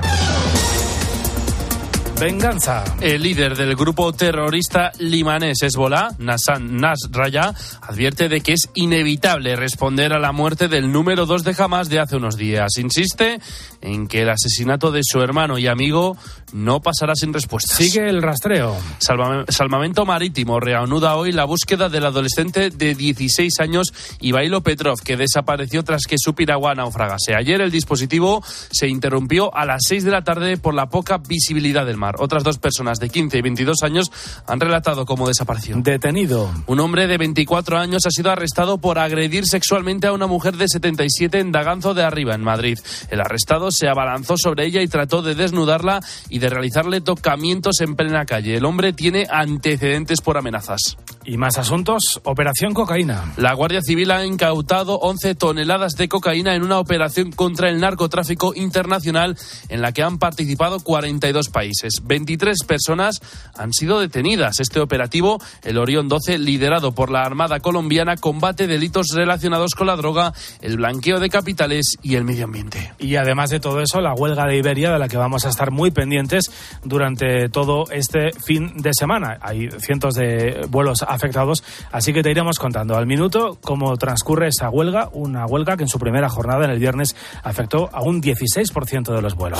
Venganza. 2.20 2.82
El 3.00 3.22
líder 3.22 3.56
del 3.56 3.76
grupo 3.76 4.12
terrorista 4.12 4.90
limanés 4.98 5.62
Hezbollah, 5.62 6.16
Nassan 6.18 6.76
Nasrallah, 6.76 7.54
advierte 7.82 8.28
de 8.28 8.40
que 8.40 8.54
es 8.54 8.68
inevitable 8.74 9.54
responder 9.54 10.12
a 10.12 10.18
la 10.18 10.32
muerte 10.32 10.66
del 10.66 10.90
número 10.90 11.26
dos 11.26 11.44
de 11.44 11.54
Hamas 11.56 11.88
de 11.88 12.00
hace 12.00 12.16
unos 12.16 12.36
días. 12.36 12.76
Insiste 12.78 13.38
en 13.80 14.08
que 14.08 14.22
el 14.22 14.30
asesinato 14.30 14.90
de 14.90 15.00
su 15.02 15.20
hermano 15.20 15.58
y 15.58 15.66
amigo 15.66 16.16
no 16.52 16.80
pasará 16.80 17.14
sin 17.14 17.32
respuesta. 17.32 17.74
Sigue 17.74 18.08
el 18.08 18.22
rastreo. 18.22 18.76
Salvame, 18.98 19.44
Salvamento 19.48 20.04
Marítimo 20.04 20.60
reanuda 20.60 21.16
hoy 21.16 21.32
la 21.32 21.44
búsqueda 21.44 21.88
del 21.88 22.06
adolescente 22.06 22.70
de 22.70 22.94
16 22.94 23.60
años 23.60 23.92
Ivailo 24.20 24.62
Petrov, 24.62 25.00
que 25.02 25.16
desapareció 25.16 25.84
tras 25.84 26.02
que 26.08 26.16
su 26.18 26.34
piragua 26.34 26.74
naufragase. 26.74 27.34
Ayer 27.34 27.60
el 27.60 27.70
dispositivo 27.70 28.42
se 28.44 28.88
interrumpió 28.88 29.54
a 29.54 29.64
las 29.64 29.82
6 29.86 30.04
de 30.04 30.10
la 30.10 30.24
tarde 30.24 30.56
por 30.56 30.74
la 30.74 30.88
poca 30.88 31.18
visibilidad 31.18 31.86
del 31.86 31.96
mar. 31.96 32.16
Otras 32.18 32.44
dos 32.44 32.58
personas 32.58 32.98
de 32.98 33.10
15 33.10 33.38
y 33.38 33.42
22 33.42 33.82
años 33.82 34.10
han 34.46 34.60
relatado 34.60 35.04
cómo 35.06 35.28
desapareció. 35.28 35.76
Detenido. 35.78 36.50
Un 36.66 36.80
hombre 36.80 37.06
de 37.06 37.18
24 37.18 37.78
años 37.78 38.06
ha 38.06 38.10
sido 38.10 38.30
arrestado 38.30 38.78
por 38.78 38.98
agredir 38.98 39.46
sexualmente 39.46 40.06
a 40.06 40.12
una 40.12 40.26
mujer 40.26 40.56
de 40.56 40.68
77 40.68 41.40
en 41.40 41.52
Daganzo 41.52 41.94
de 41.94 42.02
Arriba, 42.02 42.34
en 42.34 42.42
Madrid. 42.42 42.78
El 43.10 43.20
arrestado 43.20 43.67
se 43.70 43.88
abalanzó 43.88 44.36
sobre 44.36 44.66
ella 44.66 44.82
y 44.82 44.88
trató 44.88 45.22
de 45.22 45.34
desnudarla 45.34 46.00
y 46.28 46.38
de 46.38 46.50
realizarle 46.50 47.00
tocamientos 47.00 47.80
en 47.80 47.96
plena 47.96 48.24
calle. 48.24 48.56
El 48.56 48.64
hombre 48.64 48.92
tiene 48.92 49.26
antecedentes 49.30 50.20
por 50.20 50.38
amenazas. 50.38 50.96
Y 51.30 51.36
más 51.36 51.58
asuntos, 51.58 52.22
Operación 52.24 52.72
Cocaína. 52.72 53.34
La 53.36 53.52
Guardia 53.52 53.82
Civil 53.82 54.12
ha 54.12 54.24
incautado 54.24 54.98
11 54.98 55.34
toneladas 55.34 55.92
de 55.92 56.08
cocaína 56.08 56.54
en 56.54 56.62
una 56.62 56.78
operación 56.78 57.32
contra 57.32 57.68
el 57.68 57.80
narcotráfico 57.80 58.54
internacional 58.54 59.36
en 59.68 59.82
la 59.82 59.92
que 59.92 60.02
han 60.02 60.16
participado 60.16 60.80
42 60.80 61.50
países. 61.50 62.00
23 62.02 62.64
personas 62.66 63.20
han 63.54 63.74
sido 63.74 64.00
detenidas. 64.00 64.58
Este 64.58 64.80
operativo, 64.80 65.38
el 65.64 65.76
Orión 65.76 66.08
12, 66.08 66.38
liderado 66.38 66.92
por 66.92 67.10
la 67.10 67.24
Armada 67.24 67.60
colombiana, 67.60 68.16
combate 68.16 68.66
delitos 68.66 69.08
relacionados 69.14 69.74
con 69.74 69.88
la 69.88 69.96
droga, 69.96 70.32
el 70.62 70.78
blanqueo 70.78 71.20
de 71.20 71.28
capitales 71.28 71.98
y 72.02 72.14
el 72.14 72.24
medio 72.24 72.46
ambiente. 72.46 72.94
Y 72.98 73.16
además 73.16 73.50
de 73.50 73.60
todo 73.60 73.82
eso, 73.82 74.00
la 74.00 74.14
huelga 74.14 74.46
de 74.46 74.56
Iberia, 74.56 74.92
de 74.92 74.98
la 74.98 75.08
que 75.08 75.18
vamos 75.18 75.44
a 75.44 75.50
estar 75.50 75.72
muy 75.72 75.90
pendientes 75.90 76.50
durante 76.84 77.50
todo 77.50 77.84
este 77.90 78.32
fin 78.32 78.78
de 78.78 78.92
semana. 78.94 79.36
Hay 79.42 79.68
cientos 79.78 80.14
de 80.14 80.64
vuelos 80.70 81.02
afectados, 81.18 81.62
así 81.92 82.12
que 82.12 82.22
te 82.22 82.30
iremos 82.30 82.58
contando 82.58 82.96
al 82.96 83.06
minuto 83.06 83.58
cómo 83.60 83.96
transcurre 83.96 84.48
esa 84.48 84.70
huelga, 84.70 85.10
una 85.12 85.44
huelga 85.46 85.76
que 85.76 85.82
en 85.82 85.88
su 85.88 85.98
primera 85.98 86.28
jornada 86.28 86.64
en 86.64 86.70
el 86.70 86.78
viernes 86.78 87.16
afectó 87.42 87.90
a 87.92 88.02
un 88.02 88.22
16% 88.22 89.14
de 89.14 89.22
los 89.22 89.34
vuelos. 89.34 89.58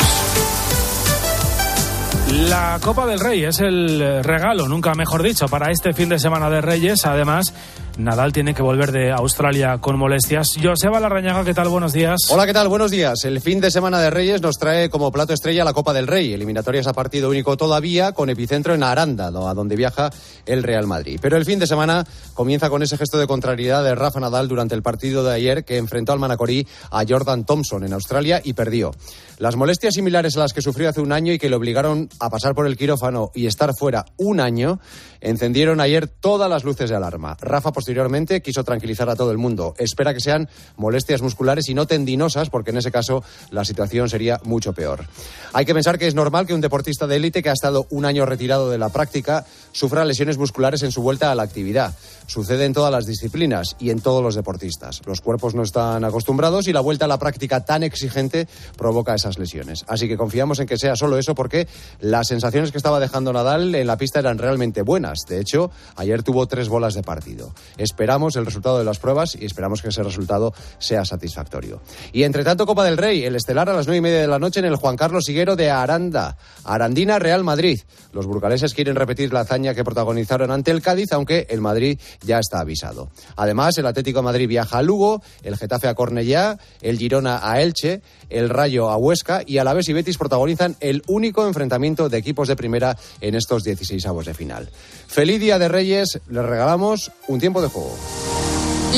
La 2.48 2.78
Copa 2.82 3.06
del 3.06 3.20
Rey 3.20 3.42
es 3.44 3.58
el 3.60 4.22
regalo, 4.22 4.68
nunca 4.68 4.94
mejor 4.94 5.22
dicho, 5.22 5.48
para 5.48 5.70
este 5.70 5.94
fin 5.94 6.10
de 6.10 6.18
semana 6.18 6.50
de 6.50 6.60
Reyes. 6.60 7.06
Además, 7.06 7.54
Nadal 7.98 8.32
tiene 8.32 8.54
que 8.54 8.62
volver 8.62 8.92
de 8.92 9.10
Australia 9.10 9.78
con 9.78 9.98
molestias. 9.98 10.50
Joseba 10.62 11.00
Larrañaga, 11.00 11.44
¿qué 11.44 11.52
tal? 11.52 11.68
Buenos 11.68 11.92
días. 11.92 12.20
Hola, 12.30 12.46
¿qué 12.46 12.52
tal? 12.52 12.68
Buenos 12.68 12.92
días. 12.92 13.24
El 13.24 13.40
fin 13.40 13.60
de 13.60 13.72
semana 13.72 13.98
de 13.98 14.08
Reyes 14.08 14.40
nos 14.40 14.56
trae 14.56 14.88
como 14.88 15.10
plato 15.10 15.32
estrella 15.32 15.64
la 15.64 15.72
Copa 15.72 15.92
del 15.92 16.06
Rey. 16.06 16.32
Eliminatorias 16.32 16.86
a 16.86 16.92
partido 16.92 17.28
único 17.28 17.56
todavía, 17.56 18.12
con 18.12 18.30
epicentro 18.30 18.72
en 18.72 18.84
Aranda, 18.84 19.26
a 19.26 19.54
donde 19.54 19.74
viaja 19.74 20.10
el 20.46 20.62
Real 20.62 20.86
Madrid. 20.86 21.18
Pero 21.20 21.36
el 21.36 21.44
fin 21.44 21.58
de 21.58 21.66
semana 21.66 22.06
comienza 22.34 22.70
con 22.70 22.84
ese 22.84 22.96
gesto 22.96 23.18
de 23.18 23.26
contrariedad 23.26 23.82
de 23.82 23.96
Rafa 23.96 24.20
Nadal 24.20 24.46
durante 24.46 24.76
el 24.76 24.82
partido 24.82 25.24
de 25.24 25.34
ayer 25.34 25.64
que 25.64 25.76
enfrentó 25.76 26.12
al 26.12 26.20
Manacorí 26.20 26.68
a 26.92 27.02
Jordan 27.04 27.44
Thompson 27.44 27.82
en 27.82 27.94
Australia 27.94 28.40
y 28.44 28.52
perdió. 28.52 28.92
Las 29.38 29.56
molestias 29.56 29.94
similares 29.94 30.36
a 30.36 30.40
las 30.40 30.52
que 30.52 30.62
sufrió 30.62 30.88
hace 30.88 31.00
un 31.00 31.12
año 31.12 31.32
y 31.32 31.38
que 31.38 31.48
le 31.48 31.56
obligaron 31.56 32.08
a 32.20 32.30
pasar 32.30 32.54
por 32.54 32.66
el 32.66 32.76
quirófano 32.76 33.30
y 33.34 33.46
estar 33.46 33.72
fuera 33.76 34.04
un 34.16 34.38
año, 34.38 34.78
encendieron 35.20 35.80
ayer 35.80 36.06
todas 36.06 36.48
las 36.48 36.62
luces 36.62 36.90
de 36.90 36.96
alarma. 36.96 37.36
Rafa 37.40 37.72
posteriormente 37.88 38.42
quiso 38.42 38.64
tranquilizar 38.64 39.08
a 39.08 39.16
todo 39.16 39.30
el 39.30 39.38
mundo. 39.38 39.74
Espera 39.78 40.12
que 40.12 40.20
sean 40.20 40.46
molestias 40.76 41.22
musculares 41.22 41.70
y 41.70 41.74
no 41.74 41.86
tendinosas, 41.86 42.50
porque 42.50 42.70
en 42.70 42.76
ese 42.76 42.92
caso 42.92 43.24
la 43.50 43.64
situación 43.64 44.10
sería 44.10 44.38
mucho 44.44 44.74
peor. 44.74 45.06
Hay 45.54 45.64
que 45.64 45.72
pensar 45.72 45.98
que 45.98 46.06
es 46.06 46.14
normal 46.14 46.46
que 46.46 46.52
un 46.52 46.60
deportista 46.60 47.06
de 47.06 47.16
élite 47.16 47.42
que 47.42 47.48
ha 47.48 47.54
estado 47.54 47.86
un 47.88 48.04
año 48.04 48.26
retirado 48.26 48.68
de 48.68 48.76
la 48.76 48.90
práctica 48.90 49.46
sufra 49.72 50.04
lesiones 50.04 50.36
musculares 50.36 50.82
en 50.82 50.92
su 50.92 51.00
vuelta 51.00 51.32
a 51.32 51.34
la 51.34 51.44
actividad. 51.44 51.94
Sucede 52.28 52.66
en 52.66 52.74
todas 52.74 52.92
las 52.92 53.06
disciplinas 53.06 53.74
y 53.80 53.88
en 53.88 54.00
todos 54.00 54.22
los 54.22 54.34
deportistas. 54.34 55.00
Los 55.06 55.22
cuerpos 55.22 55.54
no 55.54 55.62
están 55.62 56.04
acostumbrados 56.04 56.68
y 56.68 56.74
la 56.74 56.80
vuelta 56.80 57.06
a 57.06 57.08
la 57.08 57.18
práctica 57.18 57.64
tan 57.64 57.82
exigente 57.82 58.46
provoca 58.76 59.14
esas 59.14 59.38
lesiones. 59.38 59.86
Así 59.88 60.08
que 60.08 60.18
confiamos 60.18 60.60
en 60.60 60.66
que 60.66 60.76
sea 60.76 60.94
solo 60.94 61.16
eso 61.16 61.34
porque 61.34 61.66
las 62.00 62.28
sensaciones 62.28 62.70
que 62.70 62.76
estaba 62.76 63.00
dejando 63.00 63.32
Nadal 63.32 63.74
en 63.74 63.86
la 63.86 63.96
pista 63.96 64.18
eran 64.18 64.36
realmente 64.36 64.82
buenas. 64.82 65.20
De 65.26 65.40
hecho, 65.40 65.70
ayer 65.96 66.22
tuvo 66.22 66.46
tres 66.46 66.68
bolas 66.68 66.92
de 66.92 67.02
partido. 67.02 67.54
Esperamos 67.78 68.36
el 68.36 68.44
resultado 68.44 68.78
de 68.78 68.84
las 68.84 68.98
pruebas 68.98 69.34
y 69.34 69.46
esperamos 69.46 69.80
que 69.80 69.88
ese 69.88 70.02
resultado 70.02 70.52
sea 70.78 71.06
satisfactorio. 71.06 71.80
Y 72.12 72.24
entre 72.24 72.44
tanto, 72.44 72.66
Copa 72.66 72.84
del 72.84 72.98
Rey, 72.98 73.24
el 73.24 73.36
estelar 73.36 73.70
a 73.70 73.72
las 73.72 73.86
nueve 73.86 73.98
y 73.98 74.02
media 74.02 74.20
de 74.20 74.28
la 74.28 74.38
noche 74.38 74.60
en 74.60 74.66
el 74.66 74.76
Juan 74.76 74.96
Carlos 74.96 75.26
Higuero 75.30 75.56
de 75.56 75.70
Aranda. 75.70 76.36
Arandina 76.64 77.18
Real 77.18 77.42
Madrid. 77.42 77.80
Los 78.12 78.26
burgaleses 78.26 78.74
quieren 78.74 78.96
repetir 78.96 79.32
la 79.32 79.40
hazaña 79.40 79.74
que 79.74 79.82
protagonizaron 79.82 80.50
ante 80.50 80.72
el 80.72 80.82
Cádiz, 80.82 81.10
aunque 81.12 81.46
el 81.48 81.62
Madrid 81.62 81.98
ya 82.22 82.38
está 82.38 82.60
avisado. 82.60 83.10
Además, 83.36 83.78
el 83.78 83.86
Atlético 83.86 84.20
de 84.20 84.24
Madrid 84.24 84.48
viaja 84.48 84.78
a 84.78 84.82
Lugo, 84.82 85.22
el 85.42 85.56
Getafe 85.56 85.88
a 85.88 85.94
Cornellá, 85.94 86.58
el 86.80 86.98
Girona 86.98 87.40
a 87.42 87.60
Elche, 87.60 88.02
el 88.30 88.48
Rayo 88.48 88.90
a 88.90 88.96
Huesca 88.96 89.42
y 89.46 89.58
Alavés 89.58 89.88
y 89.88 89.92
Betis 89.92 90.18
protagonizan 90.18 90.76
el 90.80 91.02
único 91.06 91.46
enfrentamiento 91.46 92.08
de 92.08 92.18
equipos 92.18 92.48
de 92.48 92.56
primera 92.56 92.96
en 93.20 93.34
estos 93.34 93.64
16 93.64 94.04
avos 94.06 94.26
de 94.26 94.34
final. 94.34 94.68
Feliz 95.06 95.40
Día 95.40 95.58
de 95.58 95.68
Reyes, 95.68 96.20
les 96.28 96.44
regalamos 96.44 97.10
un 97.26 97.40
tiempo 97.40 97.62
de 97.62 97.68
juego. 97.68 97.96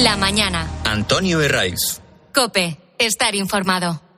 La 0.03 0.17
mañana. 0.17 0.69
Antonio 0.85 1.41
Herraiz. 1.41 2.01
Cope, 2.33 2.79
estar 2.99 3.35
informado. 3.35 4.10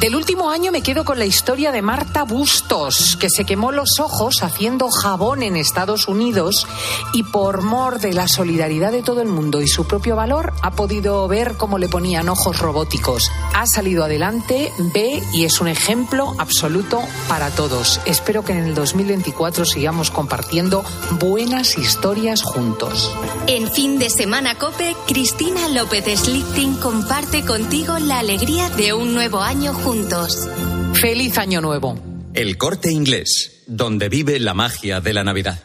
Del 0.00 0.16
último 0.16 0.48
año 0.48 0.72
me 0.72 0.80
quedo 0.80 1.04
con 1.04 1.18
la 1.18 1.26
historia 1.26 1.72
de 1.72 1.82
Marta 1.82 2.22
Bustos, 2.22 3.18
que 3.20 3.28
se 3.28 3.44
quemó 3.44 3.70
los 3.70 4.00
ojos 4.00 4.42
haciendo 4.42 4.88
jabón 4.90 5.42
en 5.42 5.56
Estados 5.56 6.08
Unidos 6.08 6.66
y 7.12 7.22
por 7.22 7.60
mor 7.60 8.00
de 8.00 8.14
la 8.14 8.26
solidaridad 8.26 8.92
de 8.92 9.02
todo 9.02 9.20
el 9.20 9.28
mundo 9.28 9.60
y 9.60 9.68
su 9.68 9.86
propio 9.86 10.16
valor 10.16 10.54
ha 10.62 10.70
podido 10.70 11.28
ver 11.28 11.58
cómo 11.58 11.76
le 11.76 11.90
ponían 11.90 12.30
ojos 12.30 12.60
robóticos. 12.60 13.30
Ha 13.54 13.66
salido 13.66 14.02
adelante, 14.02 14.72
ve 14.94 15.22
y 15.34 15.44
es 15.44 15.60
un 15.60 15.68
ejemplo 15.68 16.34
absoluto 16.38 17.02
para 17.28 17.50
todos. 17.50 18.00
Espero 18.06 18.42
que 18.42 18.52
en 18.52 18.64
el 18.64 18.74
2024 18.74 19.66
sigamos 19.66 20.10
compartiendo 20.10 20.82
buenas 21.18 21.76
historias 21.76 22.42
juntos. 22.42 23.14
En 23.48 23.70
fin 23.70 23.98
de 23.98 24.08
semana 24.08 24.54
Cope, 24.54 24.96
Cristina 25.06 25.68
López 25.68 26.20
Slichting 26.20 26.76
comparte 26.76 27.44
contigo 27.44 27.98
la 27.98 28.20
alegría 28.20 28.70
de 28.70 28.94
un 28.94 29.12
nuevo 29.12 29.42
año 29.42 29.49
juntos. 29.58 30.48
Feliz 30.94 31.36
Año 31.36 31.60
Nuevo. 31.60 31.98
El 32.34 32.56
corte 32.56 32.92
inglés, 32.92 33.64
donde 33.66 34.08
vive 34.08 34.38
la 34.38 34.54
magia 34.54 35.00
de 35.00 35.12
la 35.12 35.24
Navidad. 35.24 35.58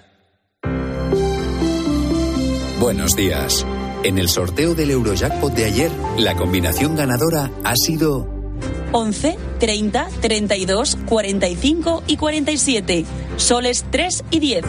Buenos 2.79 3.15
días. 3.15 3.65
En 4.03 4.17
el 4.17 4.27
sorteo 4.27 4.73
del 4.73 4.91
Eurojackpot 4.91 5.53
de 5.53 5.65
ayer, 5.65 5.91
la 6.17 6.35
combinación 6.35 6.95
ganadora 6.95 7.51
ha 7.63 7.75
sido 7.75 8.27
11, 8.91 9.37
30, 9.59 10.07
32, 10.19 10.97
45 11.05 12.03
y 12.07 12.17
47. 12.17 13.05
Soles 13.37 13.85
3 13.91 14.23
y 14.31 14.39
10. 14.39 14.65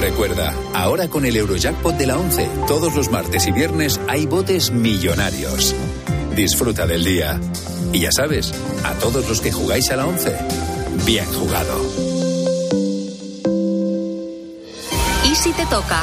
Recuerda, 0.00 0.54
ahora 0.74 1.08
con 1.08 1.24
el 1.24 1.36
Eurojackpot 1.36 1.96
de 1.96 2.06
la 2.06 2.18
11, 2.18 2.48
todos 2.68 2.94
los 2.94 3.10
martes 3.10 3.46
y 3.46 3.52
viernes 3.52 3.98
hay 4.08 4.26
botes 4.26 4.70
millonarios. 4.70 5.74
Disfruta 6.34 6.84
del 6.86 7.04
día. 7.04 7.40
Y 7.92 8.00
ya 8.00 8.10
sabes, 8.10 8.52
a 8.82 8.94
todos 8.94 9.28
los 9.28 9.40
que 9.40 9.52
jugáis 9.52 9.90
a 9.90 9.96
la 9.96 10.06
11, 10.06 10.36
bien 11.04 11.26
jugado. 11.26 11.80
¿Y 15.24 15.34
si 15.36 15.52
te 15.52 15.64
toca? 15.66 16.02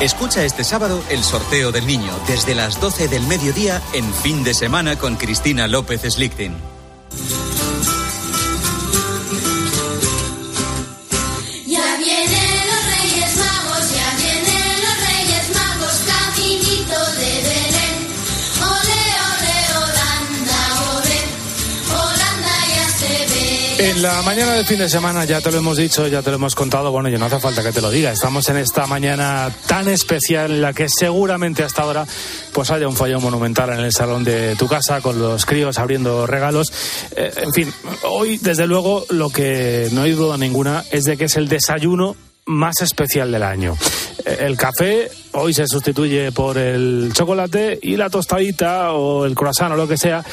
Escucha 0.00 0.44
este 0.44 0.64
sábado 0.64 1.00
el 1.10 1.22
sorteo 1.22 1.70
del 1.70 1.86
niño 1.86 2.12
desde 2.26 2.56
las 2.56 2.80
12 2.80 3.06
del 3.06 3.22
mediodía 3.28 3.80
en 3.92 4.12
fin 4.12 4.42
de 4.42 4.54
semana 4.54 4.98
con 4.98 5.14
Cristina 5.14 5.68
López 5.68 6.02
Slichting. 6.02 6.71
La 24.02 24.20
mañana 24.22 24.54
del 24.54 24.66
fin 24.66 24.80
de 24.80 24.88
semana, 24.88 25.24
ya 25.24 25.40
te 25.40 25.52
lo 25.52 25.58
hemos 25.58 25.76
dicho, 25.76 26.08
ya 26.08 26.22
te 26.22 26.30
lo 26.30 26.36
hemos 26.36 26.56
contado, 26.56 26.90
bueno, 26.90 27.08
y 27.08 27.16
no 27.16 27.26
hace 27.26 27.38
falta 27.38 27.62
que 27.62 27.70
te 27.70 27.80
lo 27.80 27.88
diga, 27.88 28.10
estamos 28.10 28.48
en 28.48 28.56
esta 28.56 28.88
mañana 28.88 29.48
tan 29.68 29.86
especial 29.86 30.50
en 30.50 30.60
la 30.60 30.72
que 30.72 30.88
seguramente 30.88 31.62
hasta 31.62 31.82
ahora 31.82 32.04
pues 32.52 32.72
haya 32.72 32.88
un 32.88 32.96
fallo 32.96 33.20
monumental 33.20 33.70
en 33.70 33.78
el 33.78 33.92
salón 33.92 34.24
de 34.24 34.56
tu 34.56 34.66
casa 34.66 35.00
con 35.00 35.20
los 35.20 35.46
críos 35.46 35.78
abriendo 35.78 36.26
regalos. 36.26 36.72
Eh, 37.14 37.32
en 37.36 37.52
fin, 37.52 37.72
hoy 38.02 38.38
desde 38.38 38.66
luego 38.66 39.06
lo 39.10 39.30
que 39.30 39.88
no 39.92 40.02
hay 40.02 40.12
duda 40.12 40.36
ninguna 40.36 40.82
es 40.90 41.04
de 41.04 41.16
que 41.16 41.26
es 41.26 41.36
el 41.36 41.48
desayuno 41.48 42.16
más 42.46 42.82
especial 42.82 43.30
del 43.30 43.44
año. 43.44 43.76
Eh, 44.24 44.38
El 44.40 44.56
café 44.56 45.10
hoy 45.32 45.54
se 45.54 45.66
sustituye 45.68 46.32
por 46.32 46.58
el 46.58 47.12
chocolate 47.14 47.78
y 47.80 47.96
la 47.96 48.10
tostadita 48.10 48.92
o 48.94 49.24
el 49.26 49.36
croissant 49.36 49.72
o 49.72 49.76
lo 49.76 49.86
que 49.86 49.96
sea 49.96 50.24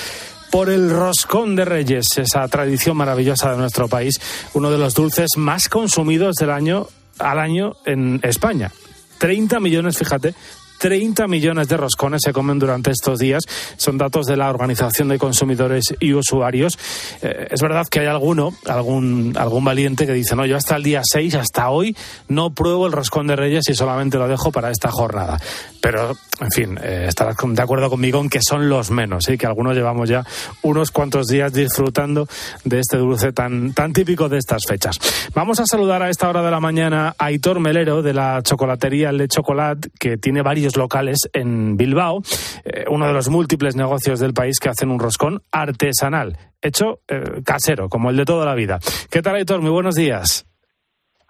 por 0.52 0.70
el 0.70 0.90
roscón 0.90 1.56
de 1.56 1.66
Reyes, 1.66 2.06
esa 2.18 2.48
tradición 2.48 2.98
maravillosa 2.98 3.52
de 3.52 3.58
nuestro 3.58 3.88
país, 3.88 4.20
uno 4.54 4.72
de 4.72 4.78
los 4.78 4.94
dulces 4.94 5.30
más 5.38 5.70
consumidos 5.70 6.36
del 6.36 6.52
año 6.52 6.88
al 7.20 7.40
año 7.40 7.74
en 7.86 8.20
España. 8.24 8.72
30 9.20 9.60
millones, 9.60 9.98
fíjate, 9.98 10.34
30 10.80 11.28
millones 11.28 11.68
de 11.68 11.78
roscones 11.78 12.22
se 12.24 12.34
comen 12.34 12.58
durante 12.58 12.92
estos 12.92 13.20
días. 13.20 13.44
Son 13.78 13.98
datos 13.98 14.26
de 14.26 14.38
la 14.38 14.50
Organización 14.50 15.10
de 15.10 15.20
Consumidores 15.20 15.94
y 16.00 16.14
Usuarios. 16.14 16.80
Eh, 17.22 17.48
es 17.52 17.62
verdad 17.62 17.88
que 17.88 18.00
hay 18.00 18.08
alguno, 18.08 18.54
algún, 18.66 19.34
algún 19.38 19.66
valiente 19.66 20.08
que 20.08 20.14
dice, 20.14 20.36
no, 20.36 20.46
yo 20.46 20.58
hasta 20.58 20.78
el 20.78 20.84
día 20.84 21.02
6, 21.04 21.36
hasta 21.36 21.70
hoy, 21.70 21.96
no 22.28 22.52
pruebo 22.52 22.88
el 22.88 22.94
roscón 22.94 23.28
de 23.28 23.36
Reyes 23.36 23.70
y 23.70 23.76
solamente 23.76 24.18
lo 24.18 24.28
dejo 24.28 24.52
para 24.52 24.72
esta 24.72 24.90
jornada. 24.90 25.40
Pero, 25.82 26.16
en 26.40 26.52
fin, 26.52 26.80
eh, 26.82 27.06
estarás 27.08 27.36
de 27.42 27.62
acuerdo 27.62 27.90
conmigo 27.90 28.20
en 28.22 28.30
que 28.30 28.40
son 28.42 28.70
los 28.70 28.92
menos, 28.92 29.28
¿eh? 29.30 29.38
que 29.38 29.46
algunos 29.46 29.76
llevamos 29.76 30.10
ya 30.10 30.26
unos 30.62 30.92
cuantos 30.92 31.28
días 31.28 31.54
disfrutando 31.54 32.28
de 32.64 32.80
este 32.80 32.98
dulce 32.98 33.32
tan, 33.34 33.74
tan 33.74 33.94
típico 33.94 34.30
de 34.30 34.38
estas 34.38 34.64
fechas. 34.68 34.98
Vamos 35.34 35.60
a 35.60 35.66
saludar 35.66 36.02
a 36.04 36.10
esta 36.10 36.30
hora 36.30 36.42
de 36.42 36.52
la 36.52 36.60
mañana 36.60 37.16
a 37.18 37.26
Aitor 37.26 37.60
Melero 37.60 38.02
de 38.02 38.14
la 38.14 38.42
chocolatería 38.44 39.12
Le 39.12 39.28
Chocolat, 39.28 39.86
que 40.00 40.18
tiene 40.18 40.42
varios 40.42 40.69
locales 40.78 41.30
en 41.34 41.78
Bilbao, 41.78 42.22
eh, 42.66 42.86
uno 42.90 43.08
de 43.08 43.14
los 43.14 43.30
múltiples 43.30 43.76
negocios 43.76 44.20
del 44.20 44.34
país 44.34 44.60
que 44.60 44.70
hacen 44.70 44.90
un 44.92 45.00
roscón 45.00 45.42
artesanal, 45.52 46.38
hecho 46.62 47.00
eh, 47.08 47.42
casero, 47.46 47.90
como 47.90 48.10
el 48.10 48.18
de 48.18 48.26
toda 48.26 48.46
la 48.46 48.56
vida. 48.56 48.80
¿Qué 49.10 49.22
tal, 49.22 49.36
Aitor? 49.36 49.62
Muy 49.62 49.72
buenos 49.72 49.96
días. 49.96 50.46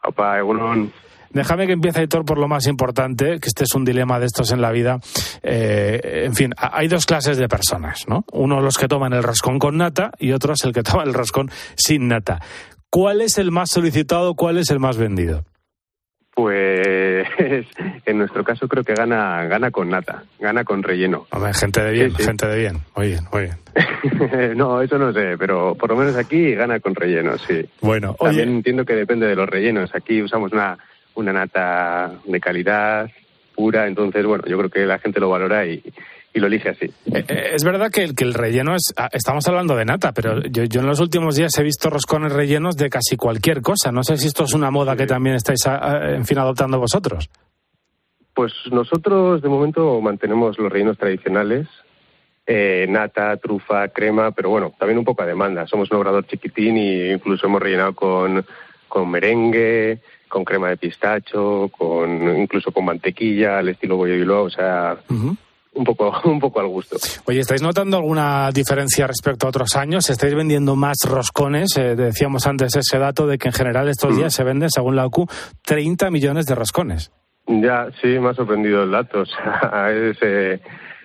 Opa, 0.04 0.38
Egunon. 0.40 0.92
Déjame 1.32 1.68
que 1.68 1.74
empiece, 1.74 2.00
Aitor, 2.00 2.26
por 2.26 2.40
lo 2.40 2.48
más 2.48 2.66
importante, 2.66 3.40
que 3.40 3.48
este 3.50 3.64
es 3.66 3.76
un 3.76 3.86
dilema 3.86 4.20
de 4.20 4.26
estos 4.26 4.52
en 4.52 4.62
la 4.62 4.72
vida. 4.72 5.00
Eh, 5.44 6.24
en 6.26 6.34
fin, 6.34 6.54
ha- 6.58 6.76
hay 6.76 6.88
dos 6.88 7.06
clases 7.06 7.38
de 7.38 7.48
personas, 7.48 8.06
¿no? 8.08 8.26
Uno 8.32 8.62
los 8.62 8.78
que 8.80 8.88
toman 8.88 9.14
el 9.14 9.22
roscón 9.22 9.60
con 9.60 9.78
nata 9.78 10.12
y 10.18 10.32
otros 10.32 10.64
el 10.64 10.74
que 10.74 10.82
toma 10.84 11.04
el 11.04 11.14
roscón 11.14 11.52
sin 11.76 12.08
nata. 12.08 12.40
¿Cuál 12.90 13.22
es 13.22 13.38
el 13.38 13.52
más 13.52 13.70
solicitado? 13.70 14.34
¿Cuál 14.34 14.58
es 14.58 14.72
el 14.72 14.80
más 14.80 14.98
vendido? 14.98 15.46
Pues 16.34 16.88
en 18.06 18.18
nuestro 18.18 18.44
caso 18.44 18.68
creo 18.68 18.84
que 18.84 18.94
gana 18.94 19.46
gana 19.46 19.72
con 19.72 19.90
nata, 19.90 20.24
gana 20.40 20.64
con 20.64 20.84
relleno. 20.84 21.26
Hombre, 21.32 21.54
gente 21.54 21.82
de 21.82 21.92
bien, 21.92 22.10
Sí, 22.12 22.18
sí. 22.18 22.24
gente 22.24 22.48
de 22.48 22.58
bien. 22.58 22.78
Muy 22.96 23.08
bien, 23.08 23.22
muy 23.32 23.42
bien. 23.44 24.58
no, 24.58 24.82
eso 24.82 24.98
no 24.98 25.14
sé, 25.14 25.38
pero 25.38 25.76
por 25.76 25.90
lo 25.90 25.96
menos 25.96 26.16
aquí 26.16 26.54
gana 26.56 26.80
con 26.80 26.96
relleno, 26.96 27.38
sí. 27.38 27.66
Bueno, 27.82 28.16
También 28.20 28.50
entiendo 28.50 28.86
que 28.86 28.94
depende 28.94 29.28
de 29.28 29.36
los 29.36 29.48
rellenos. 29.50 29.94
Aquí 29.96 30.22
usamos 30.22 30.52
una, 30.52 30.78
una 31.16 31.34
nata 31.34 32.12
de 32.26 32.40
calidad, 32.40 33.10
pura, 33.56 33.88
entonces, 33.88 34.26
bueno, 34.26 34.44
yo 34.48 34.58
creo 34.58 34.70
que 34.70 34.86
la 34.86 35.00
gente 35.00 35.20
lo 35.20 35.30
valora 35.30 35.66
y, 35.66 35.82
y 36.34 36.40
lo 36.40 36.48
elige 36.48 36.70
así. 36.70 36.86
Eh, 36.86 37.26
eh, 37.28 37.50
Es 37.54 37.64
verdad 37.64 37.90
que 37.92 38.04
el, 38.04 38.16
que 38.16 38.24
el 38.24 38.34
relleno 38.34 38.76
es. 38.76 38.94
ah, 38.98 39.10
Estamos 39.12 39.48
hablando 39.48 39.76
de 39.76 39.86
nata, 39.86 40.12
pero 40.12 40.42
yo, 40.44 40.64
yo 40.64 40.82
en 40.82 40.88
los 40.88 41.00
últimos 41.00 41.36
días 41.36 41.58
he 41.58 41.64
visto 41.64 41.90
roscones 41.90 42.32
rellenos 42.34 42.78
de 42.78 42.90
casi 42.90 43.16
cualquier 43.18 43.62
cosa. 43.62 43.92
No 43.92 44.04
sé 44.04 44.18
si 44.18 44.28
esto 44.28 44.44
es 44.44 44.54
una 44.54 44.72
moda 44.72 44.96
que 44.96 45.08
también 45.08 45.36
estáis, 45.36 45.66
ah, 45.68 45.80
ah, 45.82 46.12
en 46.12 46.26
fin, 46.26 46.38
adoptando 46.38 46.80
vosotros. 46.80 47.30
Pues 48.34 48.54
nosotros 48.72 49.42
de 49.42 49.50
momento 49.50 50.00
mantenemos 50.02 50.58
los 50.60 50.72
rellenos 50.72 50.98
tradicionales, 50.98 51.68
eh, 52.46 52.86
nata, 52.88 53.36
trufa, 53.38 53.90
crema, 53.90 54.32
pero 54.32 54.50
bueno, 54.50 54.74
también 54.80 55.00
un 55.00 55.06
poco 55.06 55.24
a 55.24 55.26
demanda. 55.26 55.68
Somos 55.68 55.92
un 55.92 55.98
obrador 55.98 56.26
chiquitín 56.26 56.78
y 56.78 57.12
incluso 57.12 57.48
hemos 57.48 57.62
rellenado 57.62 57.94
con, 57.94 58.46
con 58.88 59.10
merengue, 59.10 60.00
con 60.30 60.46
crema 60.46 60.70
de 60.70 60.78
pistacho, 60.78 61.70
con 61.76 62.40
incluso 62.40 62.72
con 62.72 62.86
mantequilla, 62.86 63.60
al 63.60 63.70
estilo 63.70 63.98
bollo 63.98 64.44
o 64.44 64.50
sea, 64.50 64.98
un 65.80 65.86
poco, 65.86 66.14
un 66.26 66.40
poco 66.40 66.60
al 66.60 66.68
gusto. 66.68 66.98
Oye, 67.26 67.40
¿estáis 67.40 67.62
notando 67.62 67.98
alguna 67.98 68.52
diferencia 68.52 69.08
respecto 69.08 69.48
a 69.48 69.50
otros 69.50 69.76
años? 69.76 70.10
¿Estáis 70.10 70.36
vendiendo 70.36 70.76
más 70.76 70.98
roscones? 71.08 71.76
Eh, 71.78 71.96
decíamos 71.96 72.46
antes 72.46 72.76
ese 72.76 73.00
dato 73.00 73.26
de 73.26 73.38
que 73.38 73.48
en 73.48 73.54
general 73.54 73.88
estos 73.88 74.16
días 74.16 74.34
se 74.34 74.44
venden, 74.44 74.70
según 74.70 74.96
la 74.96 75.06
OCU, 75.06 75.28
30 75.66 76.12
millones 76.12 76.46
de 76.46 76.56
roscones. 76.56 77.12
Ya, 77.48 77.88
sí, 78.02 78.08
me 78.20 78.30
ha 78.30 78.34
sorprendido 78.34 78.84
el 78.84 78.92
dato. 78.92 79.22
O 79.22 79.26
sea, 79.26 79.92
es 79.92 80.18
eh, 80.22 80.60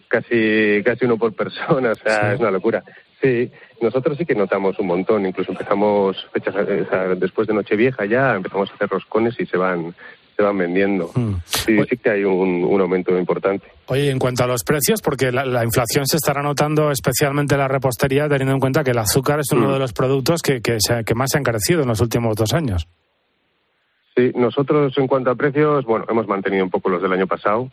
casi, 0.08 0.82
casi 0.84 1.04
uno 1.04 1.16
por 1.16 1.32
persona, 1.34 1.92
o 1.92 1.94
sea, 1.94 2.34
es 2.34 2.40
una 2.40 2.50
locura. 2.50 2.82
Sí, 3.22 3.50
nosotros 3.80 4.18
sí 4.18 4.26
que 4.26 4.34
notamos 4.34 4.78
un 4.78 4.88
montón. 4.88 5.24
Incluso 5.26 5.52
empezamos 5.52 6.26
fechas, 6.32 6.54
eh, 6.56 6.84
o 6.86 6.90
sea, 6.90 7.06
después 7.14 7.48
de 7.48 7.54
Nochevieja 7.54 8.04
ya 8.04 8.34
empezamos 8.34 8.70
a 8.70 8.74
hacer 8.74 8.88
roscones 8.88 9.34
y 9.38 9.46
se 9.46 9.56
van, 9.56 9.94
se 10.36 10.42
van 10.42 10.58
vendiendo. 10.58 11.10
Sí, 11.44 11.78
sí 11.88 11.96
que 11.96 12.10
hay 12.10 12.24
un, 12.24 12.64
un 12.64 12.80
aumento 12.80 13.16
importante. 13.18 13.66
Oye, 13.86 14.10
en 14.10 14.18
cuanto 14.18 14.42
a 14.44 14.46
los 14.46 14.64
precios, 14.64 15.00
porque 15.02 15.30
la, 15.30 15.44
la 15.44 15.62
inflación 15.64 16.06
se 16.06 16.16
estará 16.16 16.42
notando 16.42 16.90
especialmente 16.90 17.54
en 17.54 17.60
la 17.60 17.68
repostería, 17.68 18.28
teniendo 18.28 18.54
en 18.54 18.60
cuenta 18.60 18.82
que 18.82 18.90
el 18.92 18.98
azúcar 18.98 19.40
es 19.40 19.50
uno 19.52 19.68
Mm. 19.68 19.72
de 19.74 19.78
los 19.78 19.92
productos 19.92 20.42
que, 20.42 20.60
que, 20.60 20.76
se- 20.80 21.04
que 21.04 21.14
más 21.14 21.30
se 21.30 21.38
ha 21.38 21.40
encarecido 21.40 21.82
en 21.82 21.88
los 21.88 22.00
últimos 22.00 22.34
dos 22.36 22.52
años. 22.54 22.88
Sí, 24.16 24.32
nosotros 24.36 24.96
en 24.96 25.06
cuanto 25.06 25.30
a 25.30 25.34
precios, 25.34 25.84
bueno, 25.84 26.04
hemos 26.08 26.26
mantenido 26.28 26.64
un 26.64 26.70
poco 26.70 26.88
los 26.88 27.02
del 27.02 27.12
año 27.12 27.26
pasado, 27.26 27.68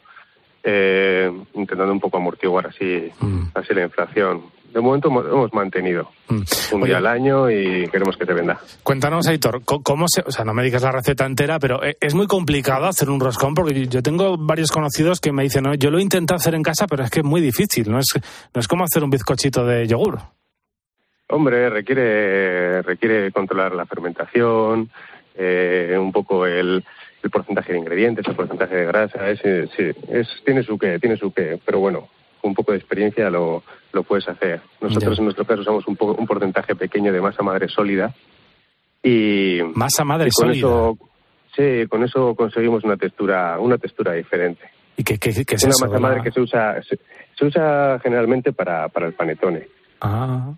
eh, 0.64 1.32
intentando 1.54 1.92
un 1.94 2.00
poco 2.00 2.18
amortiguar 2.18 2.68
así, 2.68 3.10
así 3.54 3.74
la 3.74 3.84
inflación. 3.84 4.42
De 4.74 4.82
momento 4.82 5.10
hemos, 5.10 5.54
mantenido 5.54 6.10
un 6.30 6.82
día 6.84 6.98
al 6.98 7.08
año 7.08 7.50
y 7.50 7.88
queremos 7.90 8.18
que 8.18 8.26
te 8.26 8.34
venda. 8.34 8.60
Cuéntanos, 8.84 9.28
Aitor, 9.28 9.62
¿cómo 9.64 10.06
se, 10.08 10.22
o 10.22 10.32
sea, 10.32 10.46
no 10.46 10.54
me 10.54 10.64
digas 10.64 10.82
la 10.84 10.92
receta 10.92 11.26
entera, 11.26 11.60
pero 11.60 11.84
e- 11.84 11.98
es 12.00 12.14
muy 12.16 12.28
complicado 12.28 12.86
hacer 12.86 13.10
un 13.10 13.20
roscón 13.20 13.54
porque 13.54 13.88
yo 13.88 14.02
tengo 14.02 14.38
varios 14.38 14.72
conocidos 14.72 15.20
que 15.20 15.32
me 15.32 15.44
dicen, 15.44 15.64
no, 15.64 15.74
yo 15.76 15.92
lo 15.92 16.00
he 16.00 16.02
intentado 16.02 16.38
hacer 16.38 16.56
en 16.56 16.64
casa, 16.64 16.88
pero 16.88 17.04
es 17.04 17.10
que 17.10 17.20
es 17.20 17.26
muy 17.26 17.42
difícil, 17.42 17.92
no 17.92 18.00
es, 18.00 18.08
no 18.54 18.60
es 18.60 18.68
como 18.68 18.84
hacer 18.84 19.04
un 19.04 19.10
bizcochito 19.10 19.66
de 19.66 19.88
yogur. 19.88 20.20
Hombre, 21.30 21.70
requiere, 21.70 22.82
requiere 22.82 23.32
controlar 23.32 23.74
la 23.74 23.86
fermentación, 23.86 24.90
eh, 25.36 25.98
un 25.98 26.12
poco 26.12 26.46
el, 26.46 26.84
el 27.24 27.30
porcentaje 27.30 27.72
de 27.72 27.80
ingredientes, 27.80 28.28
el 28.28 28.36
porcentaje 28.36 28.76
de 28.76 28.86
grasa, 28.86 29.30
es, 29.30 29.40
eh, 29.44 29.68
sí, 29.76 29.92
es, 30.10 30.28
tiene 30.46 30.62
su 30.64 30.78
qué, 30.78 31.00
tiene 31.00 31.16
su 31.16 31.32
qué, 31.32 31.58
pero 31.66 31.80
bueno, 31.80 32.10
con 32.42 32.50
un 32.50 32.56
poco 32.56 32.72
de 32.72 32.78
experiencia 32.80 33.30
lo, 33.30 33.64
lo 33.94 34.04
puedes 34.04 34.28
hacer. 34.28 34.62
Nosotros 34.82 35.16
Ya. 35.18 35.22
en 35.22 35.26
nuestro 35.26 35.46
caso 35.46 35.62
usamos 35.62 35.88
un, 35.88 35.96
poco, 35.96 36.14
un 36.20 36.28
porcentaje 36.28 36.76
pequeño 36.76 37.14
de 37.14 37.22
masa 37.22 37.44
madre 37.44 37.68
sólida 37.68 38.14
y 39.04 39.60
Masa 39.74 40.04
madre 40.04 40.28
y 40.28 40.32
con 40.32 40.48
sólida. 40.48 40.58
eso, 40.58 40.98
sí, 41.56 41.88
con 41.88 42.04
eso 42.04 42.36
conseguimos 42.36 42.84
una 42.84 42.98
textura, 42.98 43.60
una 43.60 43.78
textura 43.78 44.14
diferente. 44.14 44.64
¿Y 44.98 45.04
qué, 45.04 45.18
qué, 45.18 45.32
qué 45.46 45.56
es 45.56 45.64
una 45.64 45.72
eso? 45.72 45.86
masa 45.86 46.00
madre 46.00 46.18
La- 46.18 46.24
que 46.24 46.32
se 46.32 46.42
usa, 46.42 46.82
se, 46.84 47.00
se 47.38 47.46
usa 47.46 48.00
generalmente 48.04 48.52
para, 48.54 48.88
para 48.90 49.08
el 49.08 49.14
panetone. 49.14 49.68
Ah, 50.02 50.52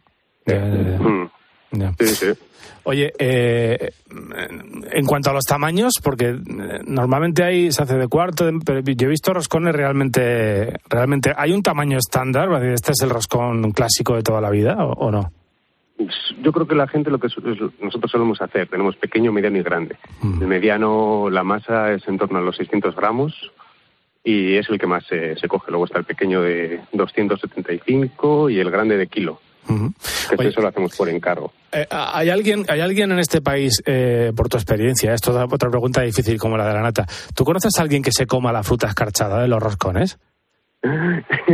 ya. 0.45 0.59
Mm. 0.59 1.29
Sí, 1.99 2.07
sí. 2.07 2.27
Oye, 2.85 3.13
eh, 3.17 3.91
en 4.91 5.05
cuanto 5.05 5.29
a 5.29 5.33
los 5.33 5.45
tamaños, 5.45 5.93
porque 6.03 6.29
eh, 6.29 6.81
normalmente 6.85 7.43
ahí 7.43 7.71
se 7.71 7.83
hace 7.83 7.97
de 7.97 8.07
cuarto, 8.07 8.49
pero 8.65 8.81
yo 8.81 9.07
he 9.07 9.09
visto 9.09 9.33
roscones 9.33 9.73
realmente, 9.73 10.79
realmente, 10.89 11.33
¿hay 11.35 11.53
un 11.53 11.63
tamaño 11.63 11.97
estándar? 11.97 12.49
¿Este 12.63 12.91
es 12.91 13.01
el 13.01 13.09
roscón 13.09 13.71
clásico 13.71 14.15
de 14.15 14.23
toda 14.23 14.41
la 14.41 14.49
vida 14.49 14.75
o, 14.83 14.91
o 14.93 15.11
no? 15.11 15.31
Yo 16.41 16.51
creo 16.51 16.67
que 16.67 16.75
la 16.75 16.87
gente 16.87 17.09
lo 17.09 17.19
que 17.19 17.29
nosotros 17.79 18.11
solemos 18.11 18.41
hacer, 18.41 18.67
tenemos 18.67 18.97
pequeño, 18.97 19.31
mediano 19.31 19.57
y 19.57 19.63
grande. 19.63 19.95
El 20.21 20.47
mediano, 20.47 21.29
la 21.29 21.43
masa 21.43 21.93
es 21.93 22.05
en 22.07 22.17
torno 22.17 22.39
a 22.39 22.41
los 22.41 22.57
600 22.57 22.95
gramos 22.95 23.51
y 24.23 24.55
es 24.55 24.67
el 24.69 24.79
que 24.79 24.87
más 24.87 25.05
se, 25.05 25.37
se 25.37 25.47
coge. 25.47 25.71
Luego 25.71 25.85
está 25.85 25.99
el 25.99 26.05
pequeño 26.05 26.41
de 26.41 26.81
275 26.91 28.49
y 28.49 28.59
el 28.59 28.71
grande 28.71 28.97
de 28.97 29.07
kilo. 29.07 29.39
Que 29.67 30.35
Oye. 30.37 30.49
eso 30.49 30.61
lo 30.61 30.67
hacemos 30.67 30.95
por 30.95 31.09
encargo. 31.09 31.53
Eh, 31.71 31.87
¿Hay 31.89 32.29
alguien, 32.29 32.65
hay 32.67 32.81
alguien 32.81 33.11
en 33.11 33.19
este 33.19 33.41
país, 33.41 33.81
eh, 33.85 34.31
por 34.35 34.49
tu 34.49 34.57
experiencia, 34.57 35.13
esto 35.13 35.31
es 35.31 35.47
otra 35.51 35.69
pregunta 35.69 36.01
difícil 36.01 36.37
como 36.37 36.57
la 36.57 36.67
de 36.67 36.73
la 36.73 36.81
nata, 36.81 37.05
¿tú 37.33 37.43
conoces 37.45 37.71
a 37.79 37.81
alguien 37.81 38.03
que 38.03 38.11
se 38.11 38.27
coma 38.27 38.51
la 38.51 38.63
fruta 38.63 38.87
escarchada 38.87 39.41
de 39.41 39.47
los 39.47 39.61
roscones? 39.61 40.17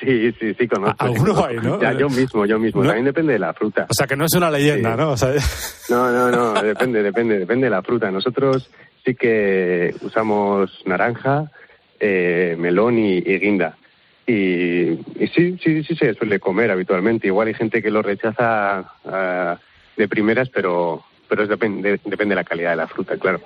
sí, 0.00 0.32
sí, 0.38 0.54
sí, 0.54 0.68
conozco. 0.68 0.96
Alguno 1.02 1.44
hay, 1.46 1.56
¿no? 1.56 1.80
Ya, 1.80 1.92
yo 1.94 2.08
mismo, 2.10 2.44
yo 2.44 2.58
mismo. 2.58 2.82
¿No? 2.82 2.88
También 2.88 3.06
depende 3.06 3.32
de 3.32 3.38
la 3.38 3.54
fruta. 3.54 3.86
O 3.88 3.94
sea, 3.94 4.06
que 4.06 4.16
no 4.16 4.26
es 4.26 4.34
una 4.34 4.50
leyenda, 4.50 4.92
Sí. 4.92 4.96
¿no? 4.98 5.10
O 5.12 5.16
sea, 5.16 5.30
No, 5.88 6.10
no, 6.12 6.30
no, 6.30 6.62
depende, 6.62 7.02
depende, 7.02 7.38
depende 7.38 7.66
de 7.66 7.70
la 7.70 7.82
fruta. 7.82 8.10
Nosotros 8.10 8.70
sí 9.04 9.14
que 9.14 9.94
usamos 10.02 10.82
naranja, 10.84 11.50
eh, 11.98 12.54
melón 12.58 12.98
y, 12.98 13.16
y 13.18 13.38
guinda. 13.38 13.78
Y, 14.26 14.90
y 15.22 15.28
sí, 15.34 15.56
sí, 15.62 15.84
sí 15.84 15.94
se 15.94 16.14
suele 16.14 16.40
comer 16.40 16.70
habitualmente. 16.70 17.28
Igual 17.28 17.48
hay 17.48 17.54
gente 17.54 17.80
que 17.82 17.90
lo 17.90 18.02
rechaza 18.02 18.84
ah, 19.04 19.58
de 19.96 20.08
primeras, 20.08 20.48
pero 20.48 21.04
pero 21.28 21.42
es 21.42 21.48
depende, 21.48 21.98
depende 22.04 22.34
de 22.34 22.36
la 22.36 22.44
calidad 22.44 22.70
de 22.70 22.76
la 22.76 22.86
fruta, 22.86 23.16
claro. 23.16 23.40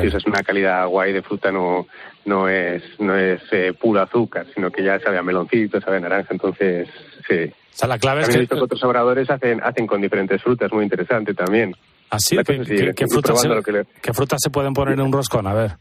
Si 0.00 0.06
usas 0.06 0.24
una 0.24 0.42
calidad 0.44 0.86
guay 0.86 1.12
de 1.12 1.22
fruta 1.22 1.50
no 1.50 1.86
no 2.26 2.48
es 2.48 2.82
no 3.00 3.16
es 3.16 3.40
eh, 3.50 3.72
puro 3.72 4.00
azúcar, 4.00 4.46
sino 4.54 4.70
que 4.70 4.84
ya 4.84 5.00
sabe 5.00 5.18
a 5.18 5.22
meloncito, 5.22 5.80
sabe 5.80 5.96
a 5.96 6.00
naranja, 6.00 6.28
entonces 6.30 6.88
sí. 7.28 7.34
O 7.44 7.76
sea, 7.76 7.88
la 7.88 7.98
clave 7.98 8.20
es 8.20 8.26
También 8.28 8.30
he 8.30 8.46
que... 8.46 8.54
visto 8.54 8.56
que 8.56 8.62
otros 8.62 8.84
obradores 8.84 9.28
hacen 9.30 9.60
hacen 9.64 9.86
con 9.86 10.00
diferentes 10.00 10.40
frutas, 10.42 10.72
muy 10.72 10.84
interesante 10.84 11.34
también. 11.34 11.74
¿Así? 12.10 12.36
La 12.36 12.44
¿Qué, 12.44 12.56
cosa 12.58 12.68
sí, 12.68 12.76
qué- 12.76 12.84
ir 12.84 12.94
qué 12.94 13.06
frutas 13.08 13.40
se, 13.40 13.48
probando 13.48 13.54
lo 13.56 13.62
que 13.64 13.72
le- 13.72 14.00
qué 14.00 14.12
frutas 14.12 14.38
se 14.40 14.50
pueden 14.50 14.72
poner 14.72 14.94
en 14.94 15.00
un 15.00 15.12
roscón? 15.12 15.46
A 15.48 15.54
ver. 15.54 15.72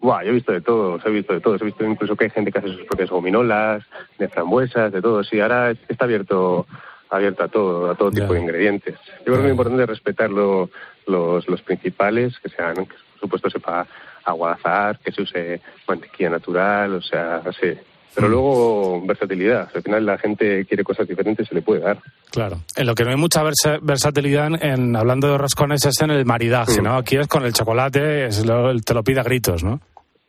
Buah, 0.00 0.22
yo 0.22 0.30
he 0.30 0.34
visto 0.34 0.52
de 0.52 0.60
todo, 0.60 0.98
he 1.04 1.10
visto 1.10 1.32
de 1.34 1.40
todo. 1.40 1.56
He 1.56 1.64
visto 1.64 1.84
incluso 1.84 2.14
que 2.16 2.24
hay 2.24 2.30
gente 2.30 2.52
que 2.52 2.58
hace 2.60 2.68
sus 2.68 2.84
propias 2.84 3.10
gominolas, 3.10 3.82
de 4.18 4.28
frambuesas, 4.28 4.92
de 4.92 5.02
todo. 5.02 5.24
Sí, 5.24 5.40
ahora 5.40 5.72
está 5.88 6.04
abierto 6.04 6.66
abierto 7.10 7.42
a 7.42 7.48
todo, 7.48 7.90
a 7.90 7.94
todo 7.94 8.10
tipo 8.12 8.34
de 8.34 8.40
ingredientes. 8.40 8.94
Yo 9.20 9.24
creo 9.24 9.36
que 9.38 9.42
lo 9.44 9.48
importante 9.50 9.82
es 9.82 9.88
respetar 9.88 10.30
lo- 10.30 10.68
los, 11.06 11.48
los 11.48 11.62
principales, 11.62 12.38
que 12.38 12.50
sean, 12.50 12.74
que 12.76 12.94
por 13.12 13.20
supuesto 13.20 13.48
sepa 13.50 13.86
agua 14.24 14.48
de 14.50 14.54
azahar, 14.56 14.98
que 14.98 15.10
se 15.10 15.22
use 15.22 15.60
mantequilla 15.88 16.28
natural, 16.30 16.92
o 16.94 17.00
sea, 17.02 17.40
sí. 17.58 17.72
Pero 18.18 18.28
luego 18.30 19.00
versatilidad. 19.06 19.68
Al 19.72 19.82
final 19.82 20.04
la 20.04 20.18
gente 20.18 20.64
quiere 20.66 20.82
cosas 20.82 21.06
diferentes, 21.06 21.46
se 21.46 21.54
le 21.54 21.62
puede 21.62 21.80
dar. 21.82 21.98
Claro. 22.32 22.58
En 22.76 22.86
lo 22.86 22.94
que 22.96 23.04
no 23.04 23.10
hay 23.10 23.16
mucha 23.16 23.42
versa- 23.44 23.78
versatilidad, 23.80 24.48
en, 24.60 24.96
hablando 24.96 25.30
de 25.30 25.38
roscones, 25.38 25.84
es 25.84 26.00
en 26.00 26.10
el 26.10 26.24
maridaje, 26.24 26.80
Mm. 26.80 26.84
¿no? 26.84 26.96
Aquí 26.96 27.16
es 27.16 27.28
con 27.28 27.44
el 27.44 27.52
chocolate, 27.52 28.26
es 28.26 28.44
lo- 28.44 28.76
te 28.80 28.92
lo 28.94 29.04
pide 29.04 29.20
a 29.20 29.22
gritos, 29.22 29.62
¿no? 29.62 29.80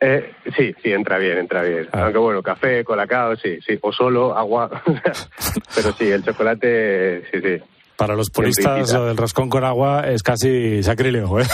Eh, 0.02 0.32
sí, 0.56 0.72
sí, 0.82 0.92
entra 0.92 1.18
bien, 1.18 1.38
entra 1.38 1.62
bien. 1.62 1.88
Ah. 1.92 2.04
Aunque 2.04 2.18
bueno, 2.18 2.42
café, 2.42 2.84
colacao, 2.84 3.36
sí, 3.36 3.58
sí. 3.66 3.76
O 3.82 3.92
solo 3.92 4.36
agua. 4.38 4.70
Pero 5.74 5.92
sí, 5.92 6.10
el 6.10 6.24
chocolate, 6.24 7.22
sí, 7.30 7.40
sí. 7.42 7.62
Para 8.00 8.16
los 8.16 8.30
puristas, 8.30 8.94
lo 8.94 9.04
del 9.04 9.16
roscón 9.18 9.50
con 9.50 9.62
agua 9.62 10.08
es 10.08 10.22
casi 10.22 10.82
sacrílego, 10.82 11.38
¿eh? 11.38 11.44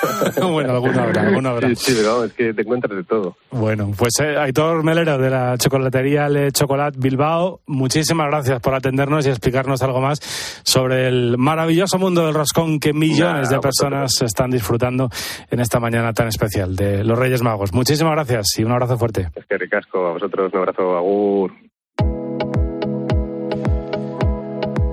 bueno, 0.40 0.74
alguna 0.74 1.02
habrá, 1.02 1.22
alguna 1.22 1.50
habrá. 1.50 1.68
Sí, 1.70 1.74
sí, 1.74 1.94
pero 1.96 2.22
es 2.22 2.32
que 2.32 2.54
te 2.54 2.62
encuentras 2.62 2.96
de 2.96 3.02
todo. 3.02 3.36
Bueno, 3.50 3.90
pues 3.98 4.12
eh, 4.20 4.36
Aitor 4.38 4.84
Melero 4.84 5.18
de 5.18 5.30
la 5.30 5.58
chocolatería 5.58 6.28
Le 6.28 6.52
Chocolat 6.52 6.94
Bilbao, 6.96 7.58
muchísimas 7.66 8.28
gracias 8.28 8.60
por 8.60 8.72
atendernos 8.72 9.26
y 9.26 9.30
explicarnos 9.30 9.82
algo 9.82 10.00
más 10.00 10.20
sobre 10.62 11.08
el 11.08 11.38
maravilloso 11.38 11.98
mundo 11.98 12.24
del 12.24 12.34
roscón 12.34 12.78
que 12.78 12.92
millones 12.92 13.50
de 13.50 13.58
personas 13.58 14.12
están 14.22 14.52
disfrutando 14.52 15.10
en 15.50 15.58
esta 15.58 15.80
mañana 15.80 16.12
tan 16.12 16.28
especial 16.28 16.76
de 16.76 17.02
los 17.02 17.18
Reyes 17.18 17.42
Magos. 17.42 17.72
Muchísimas 17.72 18.12
gracias 18.12 18.46
y 18.58 18.62
un 18.62 18.70
abrazo 18.70 18.96
fuerte. 18.96 19.30
Es 19.34 19.44
que 19.46 19.58
ricasco, 19.58 20.06
a 20.06 20.12
vosotros 20.12 20.52
un 20.52 20.60
abrazo, 20.60 20.96
agur. 20.96 21.65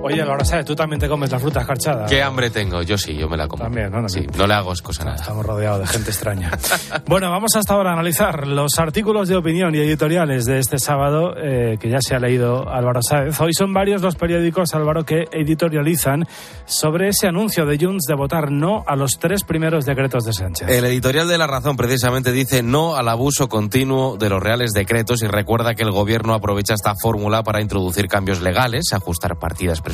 Oye, 0.06 0.22
Laura, 0.22 0.44
¿sabes? 0.44 0.66
Tú 0.66 0.76
también 0.76 1.00
te 1.00 1.08
comes 1.08 1.30
la 1.30 1.38
fruta 1.38 1.62
escarchada. 1.62 2.04
¿Qué 2.04 2.22
hambre 2.22 2.50
tengo? 2.50 2.82
Yo 2.82 2.98
sí, 2.98 3.16
yo 3.16 3.26
me 3.26 3.38
la 3.38 3.48
como. 3.48 3.62
También, 3.62 3.90
¿no? 3.90 4.06
Sí, 4.06 4.26
no 4.36 4.46
le 4.46 4.52
hago 4.52 4.74
cosa 4.82 5.02
nada. 5.02 5.16
Estamos 5.16 5.46
rodeados 5.46 5.80
de 5.80 5.86
gente 5.86 6.10
extraña. 6.10 6.50
bueno, 7.06 7.30
vamos 7.30 7.56
hasta 7.56 7.72
ahora 7.72 7.88
a 7.88 7.92
analizar 7.94 8.46
los 8.46 8.78
artículos 8.78 9.28
de 9.28 9.36
opinión 9.36 9.74
y 9.74 9.78
editoriales 9.78 10.44
de 10.44 10.58
este 10.58 10.78
sábado, 10.78 11.32
eh, 11.38 11.78
que 11.80 11.88
ya 11.88 12.02
se 12.02 12.14
ha 12.14 12.18
leído 12.18 12.68
Álvaro 12.68 13.00
Sáez. 13.00 13.40
Hoy 13.40 13.54
son 13.54 13.72
varios 13.72 14.02
los 14.02 14.14
periódicos, 14.14 14.74
Álvaro, 14.74 15.04
que 15.04 15.24
editorializan 15.32 16.26
sobre 16.66 17.08
ese 17.08 17.26
anuncio 17.26 17.64
de 17.64 17.78
Junts 17.78 18.04
de 18.06 18.14
votar 18.14 18.52
no 18.52 18.84
a 18.86 18.96
los 18.96 19.18
tres 19.18 19.42
primeros 19.42 19.86
decretos 19.86 20.24
de 20.24 20.34
Sánchez. 20.34 20.68
El 20.68 20.84
editorial 20.84 21.28
de 21.28 21.38
La 21.38 21.46
Razón 21.46 21.78
precisamente 21.78 22.30
dice 22.30 22.62
no 22.62 22.96
al 22.96 23.08
abuso 23.08 23.48
continuo 23.48 24.18
de 24.18 24.28
los 24.28 24.42
reales 24.42 24.72
decretos 24.72 25.22
y 25.22 25.28
recuerda 25.28 25.74
que 25.74 25.82
el 25.82 25.92
gobierno 25.92 26.34
aprovecha 26.34 26.74
esta 26.74 26.94
fórmula 26.94 27.42
para 27.42 27.62
introducir 27.62 28.06
cambios 28.06 28.42
legales, 28.42 28.92
ajustar 28.92 29.38
partidas 29.38 29.80
presupuestarias 29.80 29.93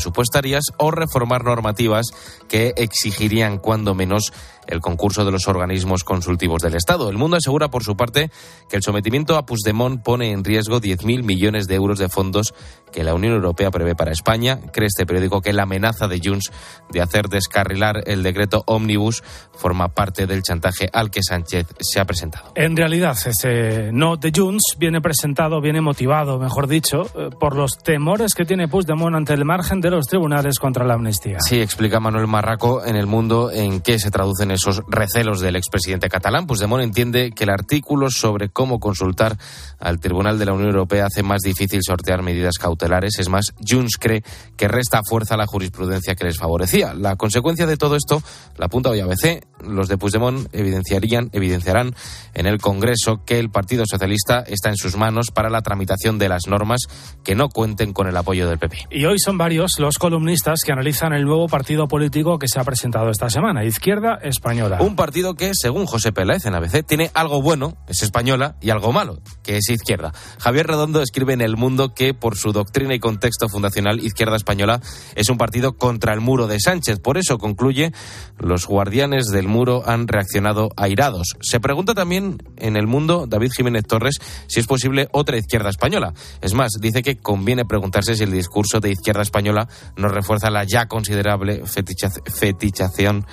o 0.76 0.90
reformar 0.90 1.44
normativas 1.44 2.06
que 2.48 2.72
exigirían 2.76 3.58
cuando 3.58 3.94
menos 3.94 4.32
el 4.66 4.80
concurso 4.80 5.24
de 5.24 5.32
los 5.32 5.48
organismos 5.48 6.04
consultivos 6.04 6.62
del 6.62 6.74
Estado. 6.74 7.10
El 7.10 7.18
mundo 7.18 7.36
asegura 7.36 7.68
por 7.68 7.84
su 7.84 7.96
parte 7.96 8.30
que 8.68 8.76
el 8.76 8.82
sometimiento 8.82 9.36
a 9.36 9.46
Puigdemont 9.46 10.02
pone 10.02 10.30
en 10.30 10.44
riesgo 10.44 10.80
10.000 10.80 11.22
millones 11.22 11.66
de 11.66 11.74
euros 11.74 11.98
de 11.98 12.08
fondos 12.08 12.54
que 12.92 13.04
la 13.04 13.14
Unión 13.14 13.34
Europea 13.34 13.70
prevé 13.70 13.94
para 13.94 14.12
España. 14.12 14.58
Cree 14.72 14.86
este 14.86 15.06
periódico 15.06 15.40
que 15.40 15.52
la 15.52 15.62
amenaza 15.62 16.08
de 16.08 16.20
Junts 16.22 16.50
de 16.90 17.00
hacer 17.00 17.28
descarrilar 17.28 18.02
el 18.06 18.22
decreto 18.22 18.62
Omnibus 18.66 19.22
forma 19.52 19.88
parte 19.88 20.26
del 20.26 20.42
chantaje 20.42 20.88
al 20.92 21.10
que 21.10 21.22
Sánchez 21.22 21.66
se 21.80 22.00
ha 22.00 22.04
presentado. 22.04 22.52
En 22.54 22.76
realidad, 22.76 23.16
ese 23.24 23.90
no 23.92 24.16
de 24.16 24.32
Junts 24.34 24.76
viene 24.78 25.00
presentado, 25.00 25.60
viene 25.60 25.80
motivado, 25.80 26.38
mejor 26.38 26.66
dicho, 26.66 27.02
eh, 27.16 27.30
por 27.38 27.56
los 27.56 27.78
temores 27.78 28.34
que 28.34 28.44
tiene 28.44 28.68
Puigdemont 28.68 29.14
ante 29.14 29.34
el 29.34 29.44
margen 29.44 29.80
de 29.80 29.90
los 29.90 30.06
tribunales 30.06 30.58
contra 30.58 30.84
la 30.84 30.94
amnistía. 30.94 31.38
Sí, 31.40 31.60
explica 31.60 32.00
Manuel 32.00 32.26
Marraco 32.26 32.84
en 32.84 32.96
el 32.96 33.06
mundo 33.06 33.50
en 33.50 33.80
qué 33.80 33.98
se 33.98 34.10
traducen 34.10 34.49
esos 34.50 34.82
recelos 34.88 35.40
del 35.40 35.56
expresidente 35.56 36.08
catalán. 36.08 36.46
Puigdemont 36.46 36.82
entiende 36.82 37.32
que 37.32 37.44
el 37.44 37.50
artículo 37.50 38.10
sobre 38.10 38.48
cómo 38.48 38.80
consultar 38.80 39.36
al 39.78 40.00
Tribunal 40.00 40.38
de 40.38 40.46
la 40.46 40.52
Unión 40.52 40.70
Europea 40.70 41.06
hace 41.06 41.22
más 41.22 41.40
difícil 41.40 41.80
sortear 41.82 42.22
medidas 42.22 42.58
cautelares. 42.58 43.18
Es 43.18 43.28
más, 43.28 43.52
Junts 43.66 43.96
cree 43.98 44.22
que 44.56 44.68
resta 44.68 45.00
fuerza 45.08 45.34
a 45.34 45.38
la 45.38 45.46
jurisprudencia 45.46 46.14
que 46.14 46.24
les 46.24 46.38
favorecía. 46.38 46.94
La 46.94 47.16
consecuencia 47.16 47.66
de 47.66 47.76
todo 47.76 47.96
esto, 47.96 48.22
la 48.56 48.66
apunta 48.66 48.90
hoy 48.90 49.00
ABC, 49.00 49.44
los 49.64 49.88
de 49.88 49.98
Puigdemont 49.98 50.48
evidenciarían, 50.52 51.30
evidenciarán 51.32 51.94
en 52.34 52.46
el 52.46 52.58
Congreso 52.58 53.24
que 53.24 53.38
el 53.38 53.50
Partido 53.50 53.84
Socialista 53.86 54.40
está 54.46 54.70
en 54.70 54.76
sus 54.76 54.96
manos 54.96 55.30
para 55.32 55.50
la 55.50 55.62
tramitación 55.62 56.18
de 56.18 56.28
las 56.28 56.46
normas 56.46 56.80
que 57.24 57.34
no 57.34 57.48
cuenten 57.48 57.92
con 57.92 58.06
el 58.06 58.16
apoyo 58.16 58.48
del 58.48 58.58
PP. 58.58 58.88
Y 58.90 59.04
hoy 59.04 59.18
son 59.18 59.38
varios 59.38 59.72
los 59.78 59.98
columnistas 59.98 60.60
que 60.64 60.72
analizan 60.72 61.12
el 61.12 61.24
nuevo 61.24 61.48
partido 61.48 61.88
político 61.88 62.38
que 62.38 62.48
se 62.48 62.60
ha 62.60 62.64
presentado 62.64 63.10
esta 63.10 63.30
semana. 63.30 63.64
Izquierda 63.64 64.18
es 64.22 64.39
Un 64.80 64.96
partido 64.96 65.34
que, 65.34 65.52
según 65.54 65.86
José 65.86 66.12
Peláez 66.12 66.46
en 66.46 66.54
ABC, 66.54 66.84
tiene 66.86 67.10
algo 67.14 67.42
bueno, 67.42 67.76
es 67.88 68.02
española, 68.02 68.56
y 68.60 68.70
algo 68.70 68.92
malo, 68.92 69.20
que 69.42 69.56
es 69.58 69.68
izquierda. 69.68 70.12
Javier 70.38 70.66
Redondo 70.66 71.02
escribe 71.02 71.32
en 71.32 71.40
El 71.40 71.56
Mundo 71.56 71.94
que, 71.94 72.14
por 72.14 72.36
su 72.36 72.52
doctrina 72.52 72.94
y 72.94 73.00
contexto 73.00 73.48
fundacional, 73.48 74.00
Izquierda 74.00 74.36
Española 74.36 74.80
es 75.14 75.28
un 75.28 75.36
partido 75.38 75.76
contra 75.76 76.14
el 76.14 76.20
muro 76.20 76.46
de 76.46 76.58
Sánchez. 76.60 77.00
Por 77.00 77.18
eso, 77.18 77.38
concluye, 77.38 77.92
los 78.38 78.66
guardianes 78.66 79.26
del 79.26 79.46
muro 79.48 79.82
han 79.86 80.08
reaccionado 80.08 80.70
airados. 80.76 81.28
Se 81.40 81.60
pregunta 81.60 81.94
también 81.94 82.38
en 82.56 82.76
El 82.76 82.86
Mundo, 82.86 83.26
David 83.28 83.50
Jiménez 83.56 83.84
Torres, 83.86 84.16
si 84.48 84.60
es 84.60 84.66
posible 84.66 85.08
otra 85.12 85.36
izquierda 85.36 85.70
española. 85.70 86.14
Es 86.40 86.54
más, 86.54 86.72
dice 86.80 87.02
que 87.02 87.18
conviene 87.18 87.64
preguntarse 87.64 88.14
si 88.14 88.24
el 88.24 88.32
discurso 88.32 88.80
de 88.80 88.90
izquierda 88.90 89.22
española 89.22 89.68
nos 89.96 90.12
refuerza 90.12 90.50
la 90.50 90.64
ya 90.64 90.86
considerable 90.86 91.62
feticha- 91.64 92.10
fetichación 92.32 93.26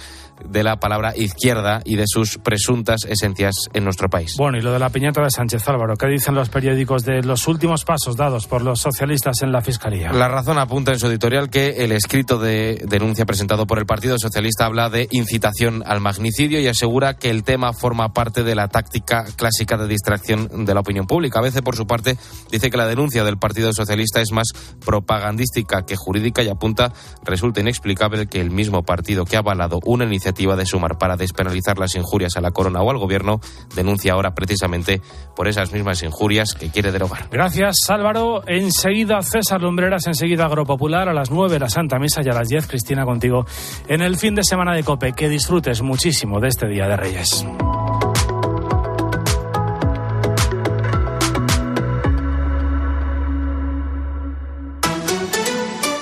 de 0.45 0.63
la 0.63 0.78
palabra 0.78 1.15
izquierda 1.15 1.82
y 1.84 1.95
de 1.95 2.06
sus 2.08 2.38
presuntas 2.38 3.06
esencias 3.06 3.56
en 3.73 3.84
nuestro 3.84 4.10
país. 4.10 4.36
Bueno, 4.38 4.58
y 4.58 4.62
lo 4.62 4.71
de 4.71 4.80
la 4.80 4.89
piñata 4.89 5.21
de 5.21 5.32
Sánchez 5.32 5.67
Álvaro, 5.67 5.95
¿qué 5.95 6.08
dicen 6.08 6.36
los 6.36 6.50
periódicos 6.50 7.04
de 7.04 7.23
los 7.23 7.47
últimos 7.47 7.84
pasos 7.84 8.15
dados 8.15 8.47
por 8.47 8.62
los 8.62 8.80
socialistas 8.80 9.41
en 9.41 9.52
la 9.52 9.62
Fiscalía? 9.62 10.12
La 10.12 10.28
razón 10.28 10.58
apunta 10.58 10.91
en 10.91 11.00
su 11.00 11.08
editorial 11.08 11.50
que 11.50 11.84
el 11.84 11.91
escrito 11.91 12.38
de 12.38 12.84
denuncia 12.88 13.26
presentado 13.26 13.65
por 13.65 13.80
el 13.80 13.86
Partido 13.86 14.17
Socialista 14.19 14.65
habla 14.65 14.89
de 14.89 15.08
incitación 15.12 15.84
al 15.86 16.02
magnicidio 16.02 16.60
y 16.60 16.67
asegura 16.67 17.15
que 17.15 17.30
el 17.30 17.43
tema 17.43 17.73
forma 17.73 18.13
parte 18.13 18.43
de 18.43 18.56
la 18.56 18.67
táctica 18.67 19.26
clásica 19.36 19.78
de 19.78 19.88
distracción 19.88 20.65
de 20.65 20.73
la 20.73 20.82
opinión 20.82 21.08
pública. 21.08 21.39
A 21.39 21.43
veces, 21.43 21.62
por 21.62 21.76
su 21.76 21.88
parte, 21.88 22.17
dice 22.52 22.69
que 22.69 22.78
la 22.78 22.88
denuncia 22.88 23.23
del 23.23 23.38
Partido 23.38 23.73
Socialista 23.73 24.21
es 24.21 24.32
más 24.32 24.47
propagandística 24.86 25.86
que 25.86 25.95
jurídica 25.95 26.43
y 26.43 26.50
apunta 26.50 26.93
resulta 27.23 27.62
inexplicable 27.62 28.28
que 28.28 28.39
el 28.39 28.52
mismo 28.52 28.84
partido 28.84 29.26
que 29.26 29.36
ha 29.36 29.39
avalado 29.39 29.80
una 29.86 30.06
iniciativa 30.06 30.27
de 30.56 30.66
sumar 30.66 30.98
para 30.98 31.16
despenalizar 31.16 31.78
las 31.78 31.96
injurias 31.96 32.38
a 32.38 32.42
la 32.42 32.52
corona 32.52 32.82
o 32.82 32.92
al 32.92 32.98
gobierno 32.98 33.40
denuncia 33.76 34.13
ahora 34.13 34.34
precisamente 34.34 35.02
por 35.36 35.48
esas 35.48 35.72
mismas 35.72 36.04
injurias 36.04 36.54
que 36.54 36.70
quiere 36.70 36.92
derogar. 36.92 37.28
Gracias, 37.32 37.76
Álvaro. 37.90 38.44
Enseguida 38.48 39.22
César 39.22 39.62
Lumbreras, 39.62 40.08
enseguida 40.08 40.46
Agropopular, 40.46 41.10
a 41.10 41.13
las 41.13 41.32
9 41.32 41.60
la 41.60 41.70
Santa 41.70 42.00
Misa 42.00 42.22
y 42.24 42.30
a 42.30 42.34
las 42.34 42.48
10 42.50 42.68
Cristina 42.68 43.06
contigo 43.06 43.46
en 43.88 44.02
el 44.02 44.18
fin 44.18 44.36
de 44.36 44.44
semana 44.44 44.74
de 44.74 44.84
COPE. 44.84 45.13
Que 45.13 45.30
disfrutes 45.30 45.82
muchísimo 45.82 46.40
de 46.40 46.50
este 46.50 46.68
Día 46.68 46.88
de 46.88 46.98
Reyes. 46.98 47.46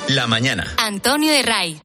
La 0.10 0.28
mañana. 0.28 0.66
Antonio 0.78 1.32
de 1.32 1.42
Ray. 1.42 1.85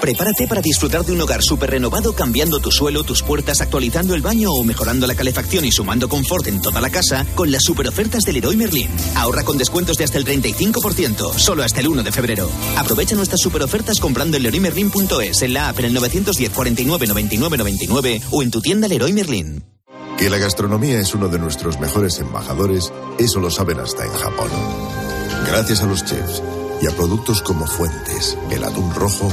Prepárate 0.00 0.46
para 0.46 0.60
disfrutar 0.60 1.04
de 1.04 1.12
un 1.12 1.20
hogar 1.20 1.42
súper 1.42 1.70
renovado 1.70 2.12
cambiando 2.12 2.60
tu 2.60 2.70
suelo, 2.70 3.02
tus 3.02 3.22
puertas, 3.22 3.60
actualizando 3.60 4.14
el 4.14 4.22
baño 4.22 4.50
o 4.52 4.62
mejorando 4.62 5.06
la 5.06 5.16
calefacción 5.16 5.64
y 5.64 5.72
sumando 5.72 6.08
confort 6.08 6.46
en 6.46 6.62
toda 6.62 6.80
la 6.80 6.90
casa 6.90 7.26
con 7.34 7.50
las 7.50 7.64
super 7.64 7.88
ofertas 7.88 8.22
del 8.22 8.36
Leroy 8.36 8.56
Merlin. 8.56 8.88
Ahorra 9.16 9.42
con 9.42 9.58
descuentos 9.58 9.96
de 9.98 10.04
hasta 10.04 10.18
el 10.18 10.24
35%, 10.24 11.36
solo 11.36 11.64
hasta 11.64 11.80
el 11.80 11.88
1 11.88 12.04
de 12.04 12.12
febrero. 12.12 12.48
Aprovecha 12.76 13.16
nuestras 13.16 13.40
super 13.40 13.62
ofertas 13.62 13.98
comprando 13.98 14.36
en 14.36 14.44
leroymerlin.es, 14.44 15.42
en 15.42 15.54
la 15.54 15.68
app 15.68 15.80
en 15.80 15.86
el 15.86 15.94
910 15.94 16.52
49 16.52 17.06
99 17.06 17.58
99 17.58 18.22
o 18.30 18.42
en 18.42 18.50
tu 18.50 18.60
tienda 18.60 18.86
Leroy 18.86 19.12
Merlin. 19.12 19.64
Que 20.16 20.30
la 20.30 20.38
gastronomía 20.38 21.00
es 21.00 21.14
uno 21.14 21.28
de 21.28 21.38
nuestros 21.38 21.78
mejores 21.80 22.18
embajadores, 22.18 22.92
eso 23.18 23.40
lo 23.40 23.50
saben 23.50 23.80
hasta 23.80 24.04
en 24.04 24.12
Japón. 24.12 24.50
Gracias 25.46 25.82
a 25.82 25.86
los 25.86 26.04
chefs 26.04 26.42
y 26.80 26.86
a 26.86 26.96
productos 26.96 27.42
como 27.42 27.66
Fuentes, 27.66 28.36
el 28.50 28.64
atún 28.64 28.92
rojo, 28.94 29.32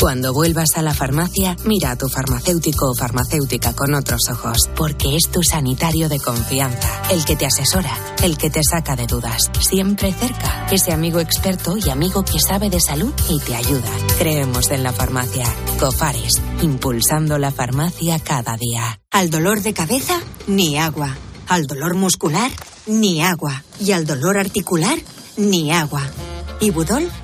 Cuando 0.00 0.32
vuelvas 0.32 0.70
a 0.76 0.82
la 0.82 0.94
farmacia, 0.94 1.58
mira 1.66 1.90
a 1.90 1.96
tu 1.96 2.08
farmacéutico 2.08 2.90
o 2.90 2.94
farmacéutica 2.94 3.74
con 3.74 3.92
otros 3.92 4.22
ojos, 4.30 4.56
porque 4.74 5.14
es 5.14 5.30
tu 5.30 5.42
sanitario 5.42 6.08
de 6.08 6.18
confianza, 6.18 7.02
el 7.10 7.22
que 7.26 7.36
te 7.36 7.44
asesora, 7.44 7.94
el 8.22 8.38
que 8.38 8.48
te 8.48 8.62
saca 8.64 8.96
de 8.96 9.06
dudas, 9.06 9.50
siempre 9.60 10.14
cerca, 10.14 10.68
ese 10.70 10.94
amigo 10.94 11.20
experto 11.20 11.76
y 11.76 11.90
amigo 11.90 12.24
que 12.24 12.40
sabe 12.40 12.70
de 12.70 12.80
salud 12.80 13.12
y 13.28 13.40
te 13.40 13.54
ayuda. 13.54 13.90
Creemos 14.18 14.70
en 14.70 14.84
la 14.84 14.94
farmacia. 14.94 15.44
Cofares, 15.78 16.40
impulsando 16.62 17.36
la 17.36 17.50
farmacia 17.50 18.18
cada 18.20 18.56
día. 18.56 19.02
Al 19.10 19.28
dolor 19.28 19.60
de 19.60 19.74
cabeza, 19.74 20.18
ni 20.46 20.78
agua. 20.78 21.14
Al 21.46 21.66
dolor 21.66 21.94
muscular, 21.94 22.50
ni 22.86 23.22
agua. 23.22 23.64
Y 23.78 23.92
al 23.92 24.06
dolor 24.06 24.38
articular, 24.38 24.98
ni 25.36 25.70
agua. 25.72 26.00
Ibudol 26.60 27.10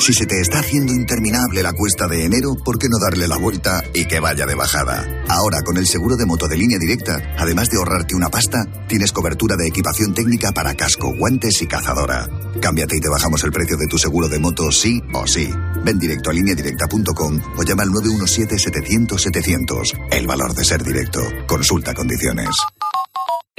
Si 0.00 0.12
se 0.14 0.24
te 0.24 0.40
está 0.40 0.60
haciendo 0.60 0.94
interminable 0.94 1.62
la 1.62 1.74
cuesta 1.74 2.08
de 2.08 2.24
enero, 2.24 2.56
¿por 2.64 2.78
qué 2.78 2.88
no 2.88 2.98
darle 2.98 3.28
la 3.28 3.36
vuelta 3.36 3.82
y 3.92 4.06
que 4.06 4.18
vaya 4.18 4.46
de 4.46 4.54
bajada? 4.54 5.06
Ahora, 5.28 5.58
con 5.62 5.76
el 5.76 5.86
seguro 5.86 6.16
de 6.16 6.24
moto 6.24 6.48
de 6.48 6.56
línea 6.56 6.78
directa, 6.78 7.34
además 7.36 7.68
de 7.68 7.76
ahorrarte 7.76 8.14
una 8.14 8.30
pasta, 8.30 8.64
tienes 8.88 9.12
cobertura 9.12 9.56
de 9.56 9.68
equipación 9.68 10.14
técnica 10.14 10.52
para 10.52 10.74
casco, 10.74 11.14
guantes 11.14 11.60
y 11.60 11.66
cazadora. 11.66 12.26
Cámbiate 12.62 12.96
y 12.96 13.00
te 13.00 13.10
bajamos 13.10 13.44
el 13.44 13.52
precio 13.52 13.76
de 13.76 13.88
tu 13.88 13.98
seguro 13.98 14.28
de 14.28 14.38
moto 14.38 14.72
sí 14.72 15.02
o 15.12 15.26
sí. 15.26 15.50
Ven 15.84 15.98
directo 15.98 16.30
a 16.30 16.32
lineadirecta.com 16.32 17.38
o 17.58 17.62
llama 17.62 17.82
al 17.82 17.90
917-700-700. 17.90 20.08
El 20.12 20.26
valor 20.26 20.54
de 20.54 20.64
ser 20.64 20.82
directo. 20.82 21.20
Consulta 21.46 21.92
condiciones. 21.92 22.48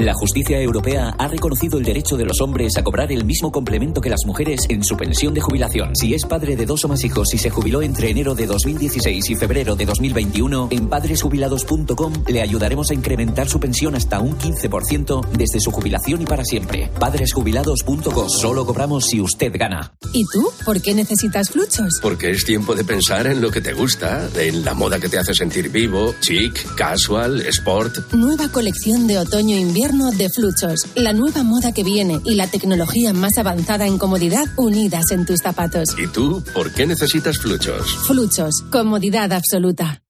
La 0.01 0.15
justicia 0.15 0.59
europea 0.59 1.13
ha 1.15 1.27
reconocido 1.27 1.77
el 1.77 1.83
derecho 1.83 2.17
de 2.17 2.25
los 2.25 2.41
hombres 2.41 2.75
a 2.75 2.83
cobrar 2.83 3.11
el 3.11 3.23
mismo 3.23 3.51
complemento 3.51 4.01
que 4.01 4.09
las 4.09 4.25
mujeres 4.25 4.61
en 4.67 4.83
su 4.83 4.97
pensión 4.97 5.35
de 5.35 5.41
jubilación. 5.41 5.95
Si 5.95 6.15
es 6.15 6.25
padre 6.25 6.55
de 6.55 6.65
dos 6.65 6.83
o 6.85 6.87
más 6.87 7.03
hijos 7.03 7.31
y 7.35 7.37
se 7.37 7.51
jubiló 7.51 7.83
entre 7.83 8.09
enero 8.09 8.33
de 8.33 8.47
2016 8.47 9.29
y 9.29 9.35
febrero 9.35 9.75
de 9.75 9.85
2021, 9.85 10.69
en 10.71 10.89
padresjubilados.com 10.89 12.13
le 12.27 12.41
ayudaremos 12.41 12.89
a 12.89 12.95
incrementar 12.95 13.47
su 13.47 13.59
pensión 13.59 13.93
hasta 13.93 14.19
un 14.19 14.39
15% 14.39 15.27
desde 15.37 15.59
su 15.59 15.69
jubilación 15.69 16.23
y 16.23 16.25
para 16.25 16.45
siempre. 16.45 16.89
Padresjubilados.com. 16.99 18.27
Solo 18.27 18.65
cobramos 18.65 19.05
si 19.05 19.21
usted 19.21 19.51
gana. 19.53 19.93
¿Y 20.13 20.25
tú? 20.33 20.49
¿Por 20.65 20.81
qué 20.81 20.95
necesitas 20.95 21.51
fluchos? 21.51 21.99
Porque 22.01 22.31
es 22.31 22.43
tiempo 22.43 22.73
de 22.73 22.83
pensar 22.83 23.27
en 23.27 23.39
lo 23.39 23.51
que 23.51 23.61
te 23.61 23.73
gusta, 23.73 24.27
en 24.35 24.65
la 24.65 24.73
moda 24.73 24.99
que 24.99 25.09
te 25.09 25.19
hace 25.19 25.35
sentir 25.35 25.69
vivo, 25.69 26.15
chic, 26.21 26.73
casual, 26.73 27.41
sport. 27.41 28.13
Nueva 28.13 28.49
colección 28.51 29.05
de 29.05 29.19
otoño-invierno 29.19 29.90
de 29.91 30.29
Fluchos. 30.29 30.87
La 30.95 31.11
nueva 31.11 31.43
moda 31.43 31.73
que 31.73 31.83
viene 31.83 32.21
y 32.23 32.35
la 32.35 32.47
tecnología 32.47 33.11
más 33.11 33.37
avanzada 33.37 33.85
en 33.85 33.97
comodidad 33.97 34.45
unidas 34.55 35.11
en 35.11 35.25
tus 35.25 35.41
zapatos. 35.41 35.89
¿Y 35.97 36.07
tú 36.07 36.41
por 36.53 36.71
qué 36.73 36.87
necesitas 36.87 37.37
fluchos? 37.37 37.85
Fluchos. 38.07 38.63
Comodidad 38.71 39.33
absoluta. 39.33 40.01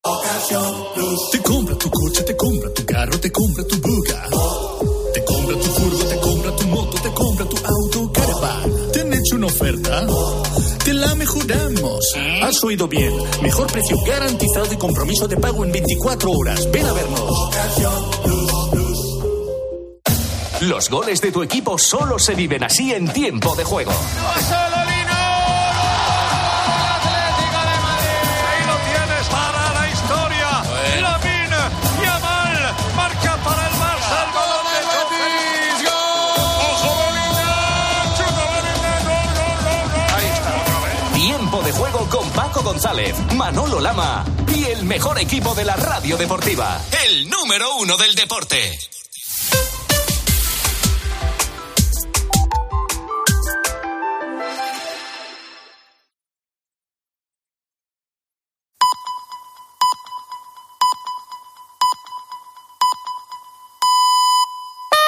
Te 1.31 1.39
compra 1.39 1.75
tu 1.77 1.89
coche, 1.89 2.23
te 2.23 2.37
compra 2.37 2.73
tu 2.73 2.85
carro, 2.85 3.19
te 3.19 3.31
compra 3.31 3.63
tu 3.63 3.81
buga. 3.81 4.27
Te 5.13 5.23
compra 5.25 5.55
tu 5.57 5.65
furgo, 5.65 6.03
te 6.05 6.19
compra 6.19 6.55
tu 6.55 6.67
moto, 6.67 7.01
te 7.01 7.11
compra 7.11 7.45
tu 7.45 7.57
auto, 7.57 8.13
caravan. 8.13 8.91
¿Te 8.93 9.01
han 9.01 9.13
hecho 9.13 9.35
una 9.35 9.47
oferta? 9.47 10.07
Te 10.85 10.93
la 10.93 11.15
mejoramos. 11.15 12.05
Has 12.43 12.63
oído 12.63 12.87
bien. 12.87 13.13
Mejor 13.41 13.65
precio 13.71 13.97
garantizado 14.05 14.71
y 14.71 14.77
compromiso 14.77 15.27
de 15.27 15.37
pago 15.37 15.65
en 15.65 15.71
24 15.71 16.31
horas. 16.31 16.71
Ven 16.71 16.85
a 16.85 16.93
vernos. 16.93 18.80
Los 20.71 20.89
goles 20.89 21.19
de 21.19 21.33
tu 21.33 21.43
equipo 21.43 21.77
solo 21.77 22.17
se 22.17 22.33
viven 22.33 22.63
así 22.63 22.93
en 22.93 23.05
tiempo 23.11 23.53
de 23.57 23.65
juego. 23.65 23.91
¡No 23.91 23.97
solo 24.47 24.77
vino! 24.87 25.11
¡Atlético 26.95 27.59
de 27.59 27.77
Madrid! 27.83 28.23
Ahí 28.47 28.63
lo 28.67 28.77
tienes 28.87 29.27
para 29.27 29.73
la 29.73 29.89
historia. 29.89 30.63
Bueno. 30.69 31.19
Yamal 32.01 32.55
marca 32.95 33.35
para 33.43 33.67
el 33.67 33.73
Barça 33.73 34.15
el 34.23 34.31
balón 34.31 34.65
de 34.71 34.79
Betis. 34.87 35.83
¡Gol! 35.83 36.39
¡Ojo 36.71 36.89
Bolina! 37.03 37.59
Ahí 40.15 40.27
está 40.27 40.51
otra 40.61 40.77
vez. 40.87 40.95
Tiempo 41.15 41.57
de 41.63 41.71
juego 41.73 42.07
con 42.09 42.29
Paco 42.29 42.61
González, 42.63 43.13
Manolo 43.35 43.81
Lama 43.81 44.23
y 44.55 44.63
el 44.63 44.85
mejor 44.85 45.19
equipo 45.19 45.53
de 45.53 45.65
la 45.65 45.75
radio 45.75 46.15
deportiva. 46.15 46.81
El 47.03 47.29
número 47.29 47.75
uno 47.75 47.97
del 47.97 48.15
deporte. 48.15 48.79